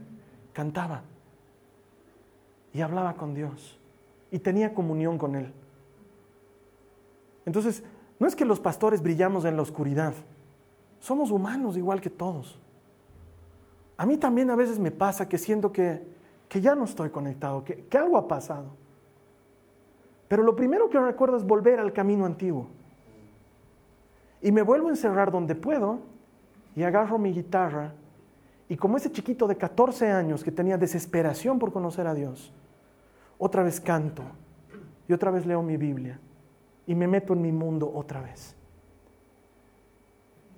cantaba 0.53 1.03
y 2.73 2.81
hablaba 2.81 3.15
con 3.15 3.35
Dios 3.35 3.79
y 4.31 4.39
tenía 4.39 4.75
comunión 4.75 5.19
con 5.19 5.37
Él. 5.37 5.53
Entonces, 7.45 7.83
no 8.19 8.27
es 8.27 8.37
que 8.37 8.45
los 8.45 8.61
pastores 8.61 9.03
brillamos 9.03 9.45
en 9.45 9.57
la 9.57 9.63
oscuridad, 9.63 10.15
somos 11.01 11.31
humanos 11.31 11.77
igual 11.77 12.01
que 12.01 12.11
todos. 12.11 12.59
A 13.97 14.07
mí 14.07 14.17
también 14.17 14.51
a 14.51 14.57
veces 14.57 14.79
me 14.79 14.91
pasa 14.91 15.29
que 15.29 15.39
siento 15.39 15.73
que, 15.73 16.11
ya 16.61 16.75
no 16.75 16.85
estoy 16.85 17.11
conectado, 17.11 17.65
que, 17.65 17.85
que 17.87 17.99
algo 17.99 18.17
ha 18.17 18.29
pasado. 18.29 18.82
Pero 20.33 20.45
lo 20.45 20.57
primero 20.57 20.89
que 20.89 20.99
recuerdo 20.99 21.37
es 21.37 21.45
volver 21.45 21.79
al 21.79 21.93
camino 21.93 22.25
antiguo. 22.25 22.67
Y 24.41 24.51
me 24.51 24.63
vuelvo 24.63 24.89
a 24.89 24.93
encerrar 24.93 25.31
donde 25.31 25.55
puedo 25.55 25.99
y 26.75 26.85
agarro 26.85 27.19
mi 27.19 27.35
guitarra 27.35 27.93
y 28.67 28.79
como 28.79 28.97
ese 28.97 29.13
chiquito 29.13 29.47
de 29.47 29.59
14 29.59 30.11
años 30.11 30.43
que 30.43 30.51
tenía 30.51 30.79
desesperación 30.79 31.59
por 31.59 31.71
conocer 31.71 32.07
a 32.07 32.15
Dios, 32.15 32.51
otra 33.37 33.63
vez 33.63 33.79
canto 33.79 34.23
y 35.07 35.13
otra 35.13 35.31
vez 35.31 35.45
leo 35.45 35.63
mi 35.63 35.77
Biblia 35.77 36.19
y 36.87 36.95
me 36.95 37.07
meto 37.07 37.35
en 37.35 37.43
mi 37.43 37.53
mundo 37.53 37.93
otra 37.95 38.23
vez. 38.23 38.57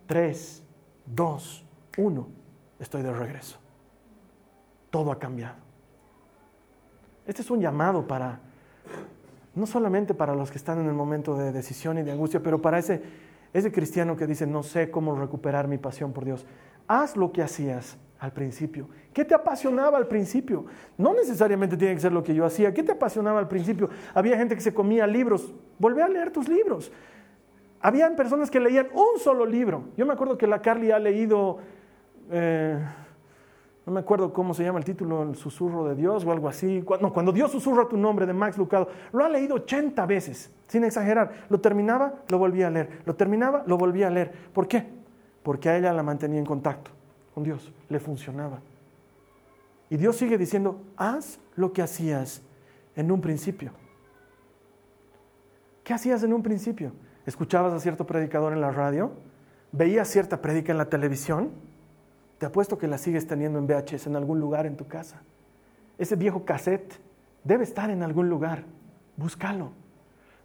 Tres, 0.06 0.62
dos, 1.04 1.66
uno, 1.98 2.28
estoy 2.78 3.02
de 3.02 3.12
regreso. 3.12 3.58
Todo 4.90 5.10
ha 5.10 5.18
cambiado. 5.18 5.56
Este 7.26 7.42
es 7.42 7.50
un 7.50 7.60
llamado 7.60 8.06
para, 8.06 8.38
no 9.54 9.66
solamente 9.66 10.14
para 10.14 10.34
los 10.34 10.50
que 10.50 10.58
están 10.58 10.80
en 10.80 10.86
el 10.86 10.94
momento 10.94 11.36
de 11.36 11.52
decisión 11.52 11.98
y 11.98 12.02
de 12.02 12.12
angustia, 12.12 12.42
pero 12.42 12.60
para 12.60 12.78
ese, 12.78 13.02
ese 13.52 13.70
cristiano 13.70 14.16
que 14.16 14.26
dice, 14.26 14.46
no 14.46 14.62
sé 14.62 14.90
cómo 14.90 15.14
recuperar 15.14 15.68
mi 15.68 15.78
pasión 15.78 16.12
por 16.12 16.24
Dios. 16.24 16.46
Haz 16.86 17.16
lo 17.16 17.32
que 17.32 17.42
hacías 17.42 17.96
al 18.18 18.32
principio. 18.32 18.88
¿Qué 19.12 19.24
te 19.24 19.34
apasionaba 19.34 19.98
al 19.98 20.06
principio? 20.06 20.64
No 20.96 21.14
necesariamente 21.14 21.76
tiene 21.76 21.94
que 21.94 22.00
ser 22.00 22.12
lo 22.12 22.22
que 22.22 22.34
yo 22.34 22.44
hacía. 22.44 22.72
¿Qué 22.72 22.82
te 22.82 22.92
apasionaba 22.92 23.38
al 23.38 23.48
principio? 23.48 23.90
Había 24.14 24.36
gente 24.36 24.54
que 24.54 24.60
se 24.60 24.72
comía 24.72 25.06
libros. 25.06 25.52
Volvé 25.78 26.02
a 26.02 26.08
leer 26.08 26.30
tus 26.30 26.48
libros. 26.48 26.90
Habían 27.80 28.16
personas 28.16 28.50
que 28.50 28.60
leían 28.60 28.88
un 28.94 29.20
solo 29.20 29.44
libro. 29.44 29.84
Yo 29.96 30.06
me 30.06 30.14
acuerdo 30.14 30.38
que 30.38 30.46
la 30.46 30.62
Carly 30.62 30.90
ha 30.90 30.98
leído, 30.98 31.58
eh, 32.30 32.78
no 33.86 33.92
me 33.92 34.00
acuerdo 34.00 34.32
cómo 34.32 34.54
se 34.54 34.64
llama 34.64 34.78
el 34.78 34.84
título, 34.84 35.22
El 35.22 35.36
susurro 35.36 35.86
de 35.86 35.94
Dios 35.94 36.24
o 36.24 36.32
algo 36.32 36.48
así. 36.48 36.82
Cuando, 36.82 37.12
cuando 37.12 37.32
Dios 37.32 37.52
susurra 37.52 37.86
tu 37.86 37.98
nombre 37.98 38.24
de 38.24 38.32
Max 38.32 38.56
Lucado, 38.56 38.88
lo 39.12 39.24
ha 39.24 39.28
leído 39.28 39.56
80 39.56 40.06
veces, 40.06 40.50
sin 40.66 40.84
exagerar. 40.84 41.46
Lo 41.50 41.60
terminaba, 41.60 42.14
lo 42.28 42.38
volvía 42.38 42.68
a 42.68 42.70
leer. 42.70 43.02
Lo 43.04 43.14
terminaba, 43.14 43.62
lo 43.66 43.76
volvía 43.76 44.06
a 44.06 44.10
leer. 44.10 44.32
¿Por 44.54 44.66
qué? 44.68 44.86
Porque 45.42 45.68
a 45.68 45.76
ella 45.76 45.92
la 45.92 46.02
mantenía 46.02 46.38
en 46.38 46.46
contacto 46.46 46.90
con 47.34 47.44
Dios, 47.44 47.72
le 47.90 48.00
funcionaba. 48.00 48.60
Y 49.90 49.98
Dios 49.98 50.16
sigue 50.16 50.38
diciendo, 50.38 50.80
haz 50.96 51.38
lo 51.54 51.72
que 51.74 51.82
hacías 51.82 52.42
en 52.96 53.10
un 53.10 53.20
principio. 53.20 53.72
¿Qué 55.82 55.92
hacías 55.92 56.22
en 56.22 56.32
un 56.32 56.42
principio? 56.42 56.92
¿Escuchabas 57.26 57.74
a 57.74 57.80
cierto 57.80 58.06
predicador 58.06 58.54
en 58.54 58.62
la 58.62 58.70
radio? 58.70 59.12
¿Veías 59.72 60.08
cierta 60.08 60.40
predica 60.40 60.72
en 60.72 60.78
la 60.78 60.86
televisión? 60.86 61.50
Te 62.44 62.48
apuesto 62.48 62.76
que 62.76 62.86
la 62.86 62.98
sigues 62.98 63.26
teniendo 63.26 63.58
en 63.58 63.66
VHS 63.66 64.06
en 64.06 64.16
algún 64.16 64.38
lugar 64.38 64.66
en 64.66 64.76
tu 64.76 64.86
casa. 64.86 65.22
Ese 65.96 66.14
viejo 66.14 66.44
cassette 66.44 67.00
debe 67.42 67.64
estar 67.64 67.88
en 67.88 68.02
algún 68.02 68.28
lugar. 68.28 68.64
Búscalo. 69.16 69.70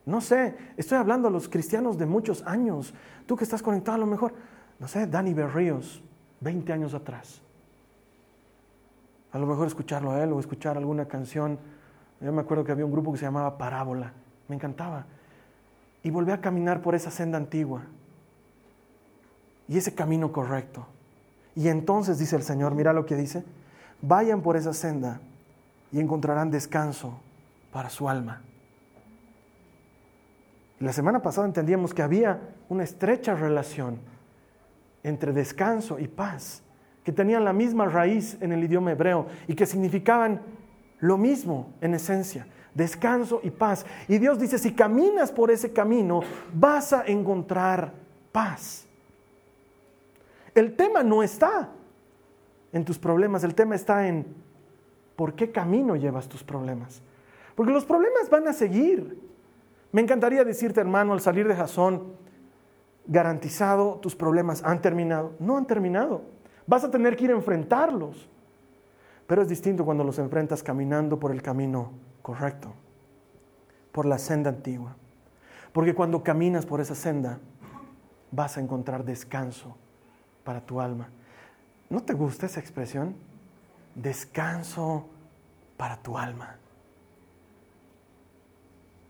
No 0.05 0.21
sé, 0.21 0.55
estoy 0.77 0.97
hablando 0.97 1.27
a 1.27 1.31
los 1.31 1.49
cristianos 1.49 1.97
de 1.97 2.05
muchos 2.05 2.41
años. 2.47 2.93
Tú 3.25 3.35
que 3.35 3.43
estás 3.43 3.61
conectado 3.61 3.95
a 3.97 3.99
lo 3.99 4.05
mejor, 4.05 4.33
no 4.79 4.87
sé, 4.87 5.07
Dani 5.07 5.33
Berríos, 5.33 6.01
20 6.39 6.71
años 6.71 6.93
atrás. 6.93 7.41
A 9.33 9.37
lo 9.37 9.45
mejor 9.45 9.67
escucharlo 9.67 10.11
a 10.11 10.23
él 10.23 10.31
o 10.31 10.39
escuchar 10.39 10.77
alguna 10.77 11.05
canción. 11.05 11.59
Yo 12.21 12.31
me 12.31 12.39
acuerdo 12.39 12.63
que 12.63 12.71
había 12.71 12.85
un 12.85 12.93
grupo 12.93 13.11
que 13.11 13.17
se 13.17 13.25
llamaba 13.25 13.57
Parábola. 13.57 14.13
Me 14.47 14.55
encantaba. 14.55 15.05
Y 16.01 16.11
volví 16.11 16.31
a 16.31 16.39
caminar 16.39 16.81
por 16.81 16.95
esa 16.95 17.11
senda 17.11 17.37
antigua. 17.37 17.81
Y 19.67 19.77
ese 19.77 19.93
camino 19.93 20.31
correcto. 20.31 20.87
Y 21.59 21.67
entonces 21.67 22.17
dice 22.17 22.37
el 22.37 22.43
Señor, 22.43 22.73
mira 22.73 22.93
lo 22.93 23.05
que 23.05 23.17
dice, 23.17 23.43
vayan 24.01 24.41
por 24.41 24.55
esa 24.55 24.71
senda 24.71 25.19
y 25.91 25.99
encontrarán 25.99 26.49
descanso 26.49 27.19
para 27.73 27.89
su 27.89 28.07
alma. 28.07 28.41
La 30.79 30.93
semana 30.93 31.21
pasada 31.21 31.47
entendíamos 31.47 31.93
que 31.93 32.01
había 32.01 32.39
una 32.69 32.85
estrecha 32.85 33.35
relación 33.35 33.99
entre 35.03 35.33
descanso 35.33 35.99
y 35.99 36.07
paz, 36.07 36.61
que 37.03 37.11
tenían 37.11 37.43
la 37.43 37.51
misma 37.51 37.87
raíz 37.87 38.37
en 38.39 38.53
el 38.53 38.63
idioma 38.63 38.93
hebreo 38.93 39.27
y 39.45 39.53
que 39.53 39.65
significaban 39.65 40.39
lo 40.99 41.17
mismo 41.17 41.73
en 41.81 41.93
esencia, 41.93 42.47
descanso 42.73 43.41
y 43.43 43.51
paz. 43.51 43.85
Y 44.07 44.17
Dios 44.17 44.39
dice, 44.39 44.59
si 44.59 44.71
caminas 44.71 45.29
por 45.29 45.51
ese 45.51 45.73
camino, 45.73 46.21
vas 46.53 46.93
a 46.93 47.03
encontrar 47.05 47.91
paz. 48.31 48.85
El 50.59 50.75
tema 50.75 51.03
no 51.03 51.23
está 51.23 51.69
en 52.73 52.83
tus 52.83 52.99
problemas, 52.99 53.45
el 53.45 53.55
tema 53.55 53.75
está 53.75 54.09
en 54.09 54.25
por 55.15 55.33
qué 55.33 55.53
camino 55.53 55.95
llevas 55.95 56.27
tus 56.27 56.43
problemas. 56.43 57.01
Porque 57.55 57.71
los 57.71 57.85
problemas 57.85 58.29
van 58.29 58.45
a 58.45 58.51
seguir. 58.51 59.17
Me 59.93 60.01
encantaría 60.01 60.43
decirte, 60.43 60.81
hermano, 60.81 61.13
al 61.13 61.21
salir 61.21 61.47
de 61.47 61.55
Jasón, 61.55 62.11
garantizado, 63.05 63.99
tus 64.01 64.17
problemas 64.17 64.61
han 64.65 64.81
terminado. 64.81 65.31
No 65.39 65.55
han 65.55 65.65
terminado. 65.65 66.23
Vas 66.67 66.83
a 66.83 66.91
tener 66.91 67.15
que 67.15 67.23
ir 67.23 67.31
a 67.31 67.35
enfrentarlos. 67.35 68.27
Pero 69.27 69.41
es 69.41 69.47
distinto 69.47 69.85
cuando 69.85 70.03
los 70.03 70.19
enfrentas 70.19 70.61
caminando 70.61 71.21
por 71.21 71.31
el 71.31 71.41
camino 71.41 71.93
correcto, 72.21 72.73
por 73.93 74.05
la 74.05 74.17
senda 74.17 74.49
antigua. 74.49 74.97
Porque 75.71 75.95
cuando 75.95 76.21
caminas 76.21 76.65
por 76.65 76.81
esa 76.81 76.95
senda, 76.95 77.39
vas 78.29 78.57
a 78.57 78.59
encontrar 78.59 79.05
descanso 79.05 79.77
para 80.43 80.61
tu 80.61 80.79
alma. 80.79 81.09
¿No 81.89 82.01
te 82.01 82.13
gusta 82.13 82.45
esa 82.45 82.59
expresión? 82.59 83.15
Descanso 83.95 85.05
para 85.77 85.97
tu 85.97 86.17
alma. 86.17 86.55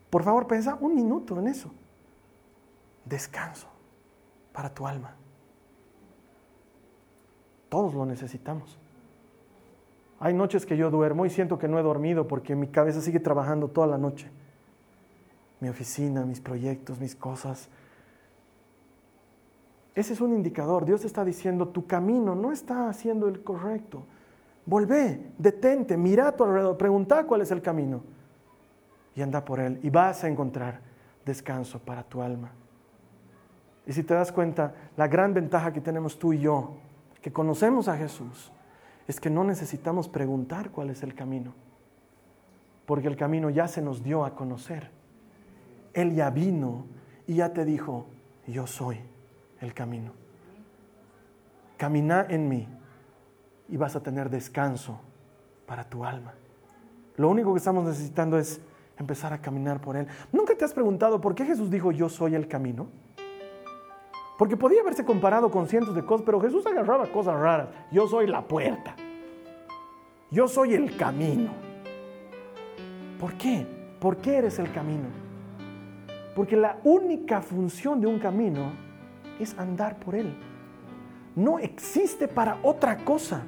Por 0.08 0.24
favor, 0.24 0.46
piensa 0.46 0.76
un 0.80 0.94
minuto 0.94 1.38
en 1.38 1.48
eso. 1.48 1.70
Descanso 3.04 3.68
para 4.52 4.74
tu 4.74 4.86
alma. 4.86 5.14
Todos 7.68 7.94
lo 7.94 8.04
necesitamos. 8.04 8.76
Hay 10.18 10.34
noches 10.34 10.66
que 10.66 10.76
yo 10.76 10.90
duermo 10.90 11.24
y 11.24 11.30
siento 11.30 11.58
que 11.58 11.68
no 11.68 11.78
he 11.78 11.82
dormido 11.82 12.28
porque 12.28 12.54
mi 12.54 12.68
cabeza 12.68 13.00
sigue 13.00 13.20
trabajando 13.20 13.68
toda 13.68 13.86
la 13.86 13.96
noche. 13.96 14.28
Mi 15.60 15.68
oficina, 15.68 16.26
mis 16.26 16.40
proyectos, 16.40 17.00
mis 17.00 17.14
cosas. 17.14 17.68
Ese 20.00 20.14
es 20.14 20.22
un 20.22 20.32
indicador. 20.32 20.86
Dios 20.86 21.04
está 21.04 21.26
diciendo, 21.26 21.68
tu 21.68 21.86
camino 21.86 22.34
no 22.34 22.52
está 22.52 22.88
haciendo 22.88 23.28
el 23.28 23.42
correcto. 23.44 24.06
Volvé, 24.64 25.32
detente, 25.36 25.98
mira 25.98 26.28
a 26.28 26.32
tu 26.32 26.42
alrededor, 26.42 26.78
pregunta 26.78 27.26
cuál 27.26 27.42
es 27.42 27.50
el 27.50 27.60
camino 27.60 28.02
y 29.14 29.20
anda 29.20 29.44
por 29.44 29.60
él 29.60 29.78
y 29.82 29.90
vas 29.90 30.24
a 30.24 30.28
encontrar 30.28 30.80
descanso 31.26 31.80
para 31.80 32.02
tu 32.02 32.22
alma. 32.22 32.50
Y 33.86 33.92
si 33.92 34.02
te 34.02 34.14
das 34.14 34.32
cuenta, 34.32 34.72
la 34.96 35.06
gran 35.06 35.34
ventaja 35.34 35.70
que 35.70 35.82
tenemos 35.82 36.18
tú 36.18 36.32
y 36.32 36.38
yo, 36.38 36.78
que 37.20 37.30
conocemos 37.30 37.86
a 37.86 37.98
Jesús, 37.98 38.50
es 39.06 39.20
que 39.20 39.28
no 39.28 39.44
necesitamos 39.44 40.08
preguntar 40.08 40.70
cuál 40.70 40.88
es 40.88 41.02
el 41.02 41.14
camino, 41.14 41.52
porque 42.86 43.08
el 43.08 43.16
camino 43.16 43.50
ya 43.50 43.68
se 43.68 43.82
nos 43.82 44.02
dio 44.02 44.24
a 44.24 44.34
conocer. 44.34 44.92
Él 45.92 46.14
ya 46.14 46.30
vino 46.30 46.86
y 47.26 47.34
ya 47.34 47.52
te 47.52 47.66
dijo, 47.66 48.06
yo 48.46 48.66
soy 48.66 49.09
el 49.60 49.74
camino. 49.74 50.12
Camina 51.76 52.26
en 52.28 52.48
mí 52.48 52.68
y 53.68 53.76
vas 53.76 53.96
a 53.96 54.02
tener 54.02 54.28
descanso 54.30 55.00
para 55.66 55.84
tu 55.84 56.04
alma. 56.04 56.34
Lo 57.16 57.28
único 57.28 57.52
que 57.52 57.58
estamos 57.58 57.84
necesitando 57.84 58.38
es 58.38 58.60
empezar 58.98 59.32
a 59.32 59.40
caminar 59.40 59.80
por 59.80 59.96
Él. 59.96 60.06
¿Nunca 60.32 60.54
te 60.54 60.64
has 60.64 60.74
preguntado 60.74 61.20
por 61.20 61.34
qué 61.34 61.44
Jesús 61.44 61.70
dijo, 61.70 61.92
yo 61.92 62.08
soy 62.08 62.34
el 62.34 62.48
camino? 62.48 62.88
Porque 64.38 64.56
podía 64.56 64.80
haberse 64.80 65.04
comparado 65.04 65.50
con 65.50 65.66
cientos 65.66 65.94
de 65.94 66.04
cosas, 66.04 66.24
pero 66.24 66.40
Jesús 66.40 66.66
agarraba 66.66 67.06
cosas 67.06 67.38
raras. 67.38 67.68
Yo 67.92 68.06
soy 68.06 68.26
la 68.26 68.42
puerta. 68.46 68.96
Yo 70.30 70.48
soy 70.48 70.74
el 70.74 70.96
camino. 70.96 71.50
¿Por 73.18 73.34
qué? 73.34 73.66
¿Por 74.00 74.16
qué 74.16 74.36
eres 74.36 74.58
el 74.58 74.72
camino? 74.72 75.08
Porque 76.34 76.56
la 76.56 76.78
única 76.84 77.42
función 77.42 78.00
de 78.00 78.06
un 78.06 78.18
camino 78.18 78.72
es 79.42 79.58
andar 79.58 79.98
por 79.98 80.14
él. 80.14 80.34
No 81.36 81.58
existe 81.58 82.28
para 82.28 82.58
otra 82.62 82.96
cosa. 83.04 83.42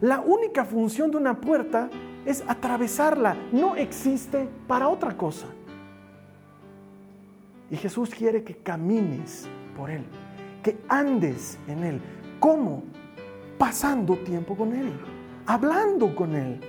La 0.00 0.20
única 0.20 0.64
función 0.64 1.10
de 1.10 1.16
una 1.16 1.40
puerta 1.40 1.88
es 2.24 2.44
atravesarla. 2.46 3.36
No 3.52 3.76
existe 3.76 4.48
para 4.66 4.88
otra 4.88 5.16
cosa. 5.16 5.46
Y 7.70 7.76
Jesús 7.76 8.10
quiere 8.10 8.42
que 8.42 8.56
camines 8.56 9.46
por 9.76 9.90
Él, 9.90 10.04
que 10.62 10.78
andes 10.88 11.58
en 11.68 11.84
Él. 11.84 12.00
¿Cómo? 12.40 12.82
Pasando 13.58 14.16
tiempo 14.16 14.56
con 14.56 14.72
Él, 14.72 14.92
hablando 15.46 16.14
con 16.14 16.34
Él, 16.34 16.60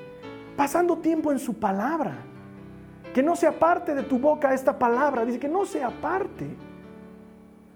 pasando 0.58 0.98
tiempo 0.98 1.32
en 1.32 1.40
su 1.40 1.54
palabra. 1.54 2.18
Que 3.14 3.24
no 3.24 3.36
se 3.36 3.48
aparte 3.48 3.96
de 3.96 4.04
tu 4.04 4.20
boca 4.20 4.54
esta 4.54 4.78
palabra, 4.78 5.26
dice 5.26 5.40
que 5.40 5.48
no 5.48 5.66
se 5.66 5.84
aparte. 5.84 6.56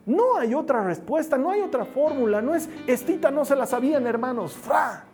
No 0.06 0.38
hay 0.38 0.54
otra 0.54 0.84
respuesta, 0.84 1.38
no 1.38 1.52
hay 1.52 1.62
otra 1.62 1.86
fórmula, 1.86 2.42
no 2.42 2.54
es, 2.54 2.70
estita 2.88 3.32
no 3.32 3.46
se 3.46 3.56
la 3.56 3.66
sabían 3.66 4.06
hermanos, 4.06 4.54
fra. 4.54 5.06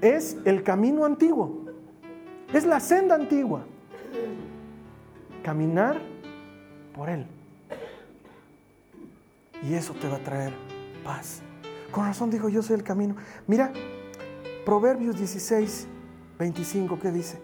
Es 0.00 0.36
el 0.44 0.62
camino 0.62 1.04
antiguo, 1.04 1.66
es 2.52 2.64
la 2.64 2.80
senda 2.80 3.14
antigua. 3.14 3.64
Caminar 5.42 6.00
por 6.94 7.10
Él. 7.10 7.26
Y 9.62 9.74
eso 9.74 9.94
te 9.94 10.08
va 10.08 10.16
a 10.16 10.20
traer 10.20 10.52
paz. 11.04 11.42
Con 11.90 12.06
razón 12.06 12.30
dijo, 12.30 12.48
yo 12.48 12.62
soy 12.62 12.76
el 12.76 12.82
camino. 12.82 13.16
Mira, 13.46 13.72
Proverbios 14.64 15.16
16, 15.16 15.86
25, 16.38 16.98
¿qué 16.98 17.12
dice? 17.12 17.38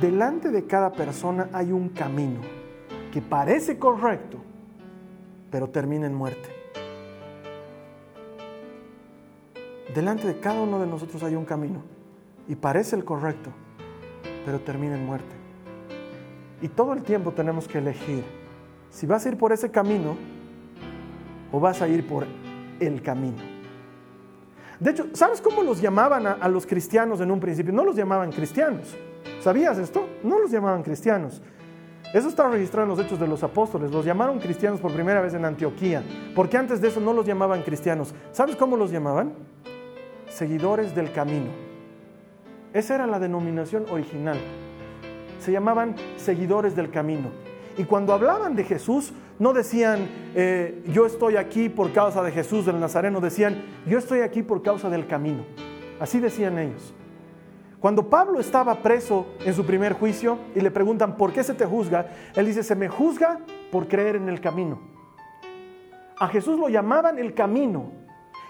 Delante 0.00 0.50
de 0.50 0.66
cada 0.66 0.92
persona 0.92 1.48
hay 1.52 1.72
un 1.72 1.88
camino 1.88 2.59
que 3.12 3.20
parece 3.20 3.78
correcto, 3.78 4.38
pero 5.50 5.68
termina 5.68 6.06
en 6.06 6.14
muerte. 6.14 6.48
Delante 9.94 10.26
de 10.26 10.38
cada 10.38 10.60
uno 10.60 10.78
de 10.78 10.86
nosotros 10.86 11.22
hay 11.22 11.34
un 11.34 11.44
camino 11.44 11.82
y 12.46 12.54
parece 12.54 12.94
el 12.94 13.04
correcto, 13.04 13.50
pero 14.44 14.60
termina 14.60 14.96
en 14.96 15.04
muerte. 15.04 15.34
Y 16.62 16.68
todo 16.68 16.92
el 16.92 17.02
tiempo 17.02 17.32
tenemos 17.32 17.66
que 17.66 17.78
elegir 17.78 18.24
si 18.90 19.06
vas 19.06 19.24
a 19.24 19.30
ir 19.30 19.38
por 19.38 19.52
ese 19.52 19.70
camino 19.70 20.16
o 21.50 21.58
vas 21.58 21.82
a 21.82 21.88
ir 21.88 22.06
por 22.06 22.26
el 22.78 23.02
camino. 23.02 23.38
De 24.78 24.92
hecho, 24.92 25.08
¿sabes 25.12 25.40
cómo 25.40 25.62
los 25.62 25.80
llamaban 25.80 26.26
a, 26.26 26.48
los 26.48 26.66
cristianos 26.66 27.20
en 27.20 27.30
un 27.30 27.38
principio? 27.38 27.72
No 27.72 27.84
los 27.84 27.96
llamaban 27.96 28.32
cristianos. 28.32 28.96
¿Sabías 29.40 29.76
esto? 29.78 30.08
No 30.22 30.38
los 30.38 30.50
llamaban 30.50 30.82
cristianos. 30.82 31.42
Eso 32.12 32.28
está 32.28 32.48
registrado 32.48 32.84
en 32.84 32.96
los 32.96 33.06
Hechos 33.06 33.20
de 33.20 33.28
los 33.28 33.42
Apóstoles. 33.44 33.92
Los 33.92 34.04
llamaron 34.04 34.40
cristianos 34.40 34.80
por 34.80 34.92
primera 34.92 35.20
vez 35.20 35.34
en 35.34 35.44
Antioquía, 35.44 36.02
porque 36.34 36.56
antes 36.56 36.80
de 36.80 36.88
eso 36.88 37.00
no 37.00 37.12
los 37.12 37.24
llamaban 37.24 37.62
cristianos. 37.62 38.14
¿Sabes 38.32 38.56
cómo 38.56 38.76
los 38.76 38.90
llamaban? 38.90 39.32
Seguidores 40.28 40.94
del 40.94 41.12
camino. 41.12 41.50
Esa 42.72 42.96
era 42.96 43.06
la 43.06 43.20
denominación 43.20 43.84
original. 43.90 44.38
Se 45.38 45.52
llamaban 45.52 45.94
seguidores 46.16 46.74
del 46.74 46.90
camino. 46.90 47.30
Y 47.76 47.84
cuando 47.84 48.12
hablaban 48.12 48.56
de 48.56 48.64
Jesús, 48.64 49.12
no 49.38 49.52
decían, 49.52 50.08
eh, 50.34 50.82
yo 50.92 51.06
estoy 51.06 51.36
aquí 51.36 51.68
por 51.68 51.92
causa 51.92 52.22
de 52.22 52.32
Jesús 52.32 52.66
del 52.66 52.80
Nazareno, 52.80 53.20
decían, 53.20 53.62
yo 53.86 53.98
estoy 53.98 54.20
aquí 54.20 54.42
por 54.42 54.62
causa 54.62 54.90
del 54.90 55.06
camino. 55.06 55.44
Así 56.00 56.18
decían 56.18 56.58
ellos. 56.58 56.92
Cuando 57.80 58.10
Pablo 58.10 58.40
estaba 58.40 58.82
preso 58.82 59.26
en 59.44 59.54
su 59.54 59.64
primer 59.64 59.94
juicio 59.94 60.38
y 60.54 60.60
le 60.60 60.70
preguntan, 60.70 61.16
¿por 61.16 61.32
qué 61.32 61.42
se 61.42 61.54
te 61.54 61.64
juzga? 61.64 62.08
Él 62.34 62.44
dice, 62.44 62.62
se 62.62 62.74
me 62.74 62.90
juzga 62.90 63.40
por 63.72 63.88
creer 63.88 64.16
en 64.16 64.28
el 64.28 64.40
camino. 64.40 64.78
A 66.18 66.28
Jesús 66.28 66.58
lo 66.58 66.68
llamaban 66.68 67.18
el 67.18 67.32
camino 67.32 67.92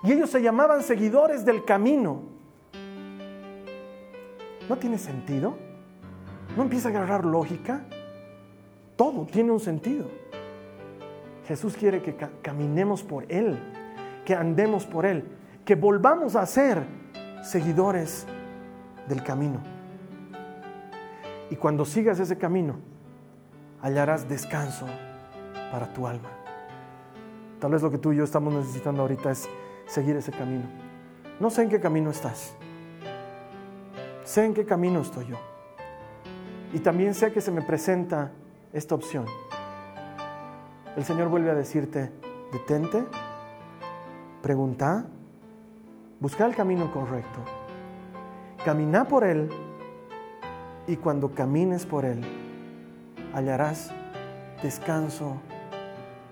y 0.03 0.12
ellos 0.12 0.31
se 0.31 0.43
llamaban 0.43 0.83
seguidores 0.83 1.45
del 1.45 1.64
camino. 1.64 2.23
¿No 4.69 4.77
tiene 4.79 4.99
sentido? 4.99 5.55
¿No 6.57 6.64
empieza 6.64 6.88
a 6.88 6.90
agarrar 6.90 7.25
lógica? 7.25 7.85
Todo 8.97 9.27
tiene 9.27 9.53
un 9.53 9.61
sentido. 9.61 10.07
Jesús 11.47 11.77
quiere 11.77 12.03
que 12.03 12.16
caminemos 12.43 13.05
por 13.05 13.25
Él, 13.29 13.57
que 14.25 14.35
andemos 14.35 14.87
por 14.87 15.07
Él, 15.07 15.25
que 15.64 15.77
volvamos 15.77 16.35
a 16.35 16.45
ser 16.47 16.83
seguidores 17.45 18.27
del 19.11 19.23
camino. 19.23 19.61
Y 21.51 21.57
cuando 21.57 21.85
sigas 21.85 22.18
ese 22.20 22.38
camino, 22.38 22.77
hallarás 23.83 24.27
descanso 24.29 24.87
para 25.70 25.92
tu 25.92 26.07
alma. 26.07 26.31
Tal 27.59 27.73
vez 27.73 27.83
lo 27.83 27.90
que 27.90 27.99
tú 27.99 28.12
y 28.12 28.16
yo 28.16 28.25
estamos 28.25 28.55
necesitando 28.55 29.03
ahorita 29.03 29.31
es 29.31 29.49
seguir 29.87 30.16
ese 30.16 30.33
camino. 30.33 30.64
No 31.38 31.51
sé 31.51 31.62
en 31.62 31.68
qué 31.68 31.81
camino 31.81 32.11
estás. 32.11 32.55
Sé 34.25 34.46
en 34.46 34.55
qué 34.55 34.64
camino 34.64 35.01
estoy 35.01 35.27
yo. 35.27 35.37
Y 36.73 36.79
también 36.79 37.14
sé 37.14 37.33
que 37.33 37.40
se 37.40 37.51
me 37.51 37.62
presenta 37.62 38.31
esta 38.73 38.94
opción. 38.94 39.27
El 40.96 41.05
Señor 41.05 41.29
vuelve 41.29 41.51
a 41.51 41.55
decirte, 41.55 42.12
detente, 42.53 43.05
pregunta, 44.42 45.07
busca 46.20 46.46
el 46.46 46.55
camino 46.55 46.92
correcto, 46.92 47.40
camina 48.64 49.07
por 49.07 49.25
Él 49.25 49.49
y 50.87 50.96
cuando 50.96 51.31
camines 51.31 51.87
por 51.87 52.05
Él 52.05 52.20
hallarás 53.35 53.90
descanso 54.62 55.37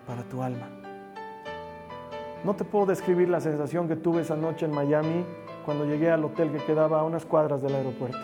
para 0.07 0.23
tu 0.25 0.43
alma. 0.43 0.69
No 2.45 2.55
te 2.55 2.65
puedo 2.65 2.87
describir 2.87 3.29
la 3.29 3.41
sensación 3.41 3.89
que 3.89 3.97
tuve 3.97 4.23
esa 4.23 4.37
noche 4.37 4.67
en 4.67 4.73
Miami 4.73 5.25
cuando 5.65 5.85
llegué 5.85 6.11
al 6.11 6.25
hotel 6.25 6.53
que 6.53 6.59
quedaba 6.59 7.01
a 7.01 7.05
unas 7.05 7.25
cuadras 7.25 7.63
del 7.63 7.75
aeropuerto. 7.75 8.19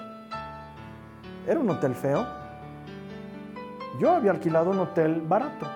Era 1.47 1.61
un 1.61 1.69
hotel 1.69 1.95
feo, 1.95 2.27
yo 3.99 4.13
había 4.13 4.31
alquilado 4.31 4.71
un 4.71 4.81
hotel 4.81 5.21
barato. 5.21 5.67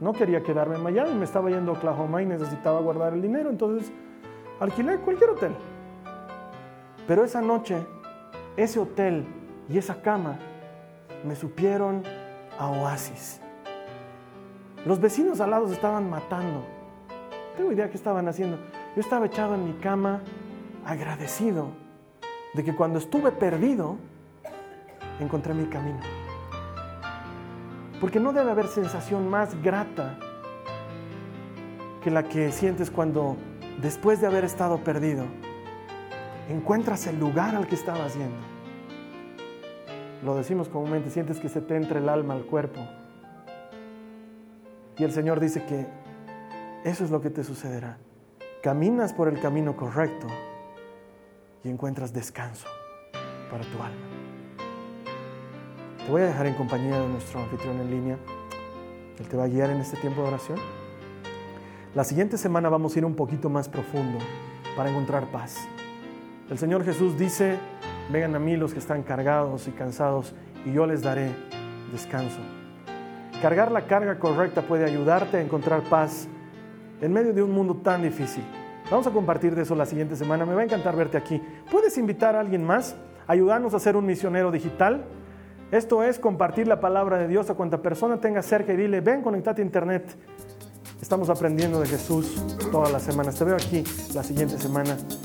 No 0.00 0.12
quería 0.12 0.42
quedarme 0.42 0.76
en 0.76 0.82
Miami, 0.82 1.14
me 1.14 1.24
estaba 1.24 1.50
yendo 1.50 1.72
a 1.72 1.74
Oklahoma 1.74 2.22
y 2.22 2.26
necesitaba 2.26 2.80
guardar 2.80 3.12
el 3.14 3.22
dinero, 3.22 3.50
entonces 3.50 3.92
alquilé 4.58 4.96
cualquier 4.98 5.30
hotel. 5.30 5.52
Pero 7.12 7.26
esa 7.26 7.42
noche, 7.42 7.76
ese 8.56 8.80
hotel 8.80 9.26
y 9.68 9.76
esa 9.76 10.00
cama 10.00 10.38
me 11.22 11.36
supieron 11.36 12.02
a 12.58 12.70
oasis. 12.70 13.38
Los 14.86 14.98
vecinos 14.98 15.38
al 15.42 15.50
lado 15.50 15.70
estaban 15.70 16.08
matando. 16.08 16.64
tengo 17.54 17.70
idea 17.70 17.90
qué 17.90 17.98
estaban 17.98 18.28
haciendo. 18.28 18.56
Yo 18.96 19.02
estaba 19.02 19.26
echado 19.26 19.56
en 19.56 19.66
mi 19.66 19.74
cama 19.74 20.22
agradecido 20.86 21.68
de 22.54 22.64
que 22.64 22.74
cuando 22.74 22.98
estuve 22.98 23.30
perdido, 23.30 23.98
encontré 25.20 25.52
mi 25.52 25.66
camino. 25.66 26.00
Porque 28.00 28.20
no 28.20 28.32
debe 28.32 28.52
haber 28.52 28.68
sensación 28.68 29.28
más 29.28 29.62
grata 29.62 30.18
que 32.02 32.10
la 32.10 32.22
que 32.22 32.50
sientes 32.52 32.90
cuando, 32.90 33.36
después 33.82 34.22
de 34.22 34.28
haber 34.28 34.46
estado 34.46 34.78
perdido, 34.78 35.26
encuentras 36.52 37.06
el 37.06 37.18
lugar 37.18 37.56
al 37.56 37.66
que 37.66 37.74
estabas 37.74 38.14
yendo. 38.14 38.36
Lo 40.22 40.36
decimos 40.36 40.68
comúnmente, 40.68 41.10
sientes 41.10 41.40
que 41.40 41.48
se 41.48 41.60
te 41.60 41.76
entra 41.76 41.98
el 41.98 42.08
alma 42.08 42.34
al 42.34 42.44
cuerpo. 42.44 42.80
Y 44.98 45.04
el 45.04 45.12
Señor 45.12 45.40
dice 45.40 45.64
que 45.64 45.86
eso 46.84 47.04
es 47.04 47.10
lo 47.10 47.20
que 47.20 47.30
te 47.30 47.42
sucederá. 47.42 47.98
Caminas 48.62 49.12
por 49.12 49.28
el 49.28 49.40
camino 49.40 49.76
correcto 49.76 50.26
y 51.64 51.70
encuentras 51.70 52.12
descanso 52.12 52.68
para 53.50 53.64
tu 53.64 53.82
alma. 53.82 54.06
Te 56.04 56.10
voy 56.10 56.22
a 56.22 56.26
dejar 56.26 56.46
en 56.46 56.54
compañía 56.54 57.00
de 57.00 57.08
nuestro 57.08 57.40
anfitrión 57.40 57.80
en 57.80 57.90
línea. 57.90 58.18
Él 59.18 59.28
te 59.28 59.36
va 59.36 59.44
a 59.44 59.48
guiar 59.48 59.70
en 59.70 59.80
este 59.80 59.96
tiempo 59.96 60.22
de 60.22 60.28
oración. 60.28 60.58
La 61.94 62.04
siguiente 62.04 62.36
semana 62.36 62.68
vamos 62.68 62.94
a 62.94 62.98
ir 62.98 63.04
un 63.04 63.14
poquito 63.14 63.48
más 63.48 63.68
profundo 63.68 64.18
para 64.76 64.90
encontrar 64.90 65.30
paz. 65.30 65.68
El 66.50 66.58
Señor 66.58 66.84
Jesús 66.84 67.18
dice, 67.18 67.58
vengan 68.10 68.34
a 68.34 68.38
mí 68.38 68.56
los 68.56 68.72
que 68.72 68.78
están 68.78 69.02
cargados 69.02 69.68
y 69.68 69.70
cansados 69.70 70.34
y 70.66 70.72
yo 70.72 70.86
les 70.86 71.02
daré 71.02 71.30
descanso. 71.92 72.40
Cargar 73.40 73.72
la 73.72 73.86
carga 73.86 74.18
correcta 74.18 74.62
puede 74.62 74.84
ayudarte 74.84 75.38
a 75.38 75.40
encontrar 75.40 75.82
paz 75.82 76.28
en 77.00 77.12
medio 77.12 77.32
de 77.32 77.42
un 77.42 77.52
mundo 77.52 77.76
tan 77.76 78.02
difícil. 78.02 78.44
Vamos 78.90 79.06
a 79.06 79.10
compartir 79.10 79.54
de 79.54 79.62
eso 79.62 79.74
la 79.74 79.86
siguiente 79.86 80.16
semana. 80.16 80.44
Me 80.44 80.54
va 80.54 80.60
a 80.60 80.64
encantar 80.64 80.94
verte 80.96 81.16
aquí. 81.16 81.42
¿Puedes 81.70 81.96
invitar 81.98 82.36
a 82.36 82.40
alguien 82.40 82.64
más? 82.64 82.94
Ayudarnos 83.26 83.74
a 83.74 83.78
ser 83.78 83.96
un 83.96 84.04
misionero 84.06 84.50
digital. 84.50 85.04
Esto 85.70 86.02
es 86.02 86.18
compartir 86.18 86.68
la 86.68 86.80
palabra 86.80 87.16
de 87.18 87.28
Dios 87.28 87.48
a 87.48 87.54
cuanta 87.54 87.80
persona 87.80 88.20
tenga 88.20 88.42
cerca 88.42 88.74
y 88.74 88.76
dile, 88.76 89.00
ven, 89.00 89.22
conectate 89.22 89.62
a 89.62 89.64
internet. 89.64 90.14
Estamos 91.00 91.30
aprendiendo 91.30 91.80
de 91.80 91.86
Jesús 91.86 92.40
todas 92.70 92.92
las 92.92 93.02
semanas. 93.02 93.36
Te 93.36 93.44
veo 93.44 93.56
aquí 93.56 93.82
la 94.14 94.22
siguiente 94.22 94.58
semana. 94.58 94.96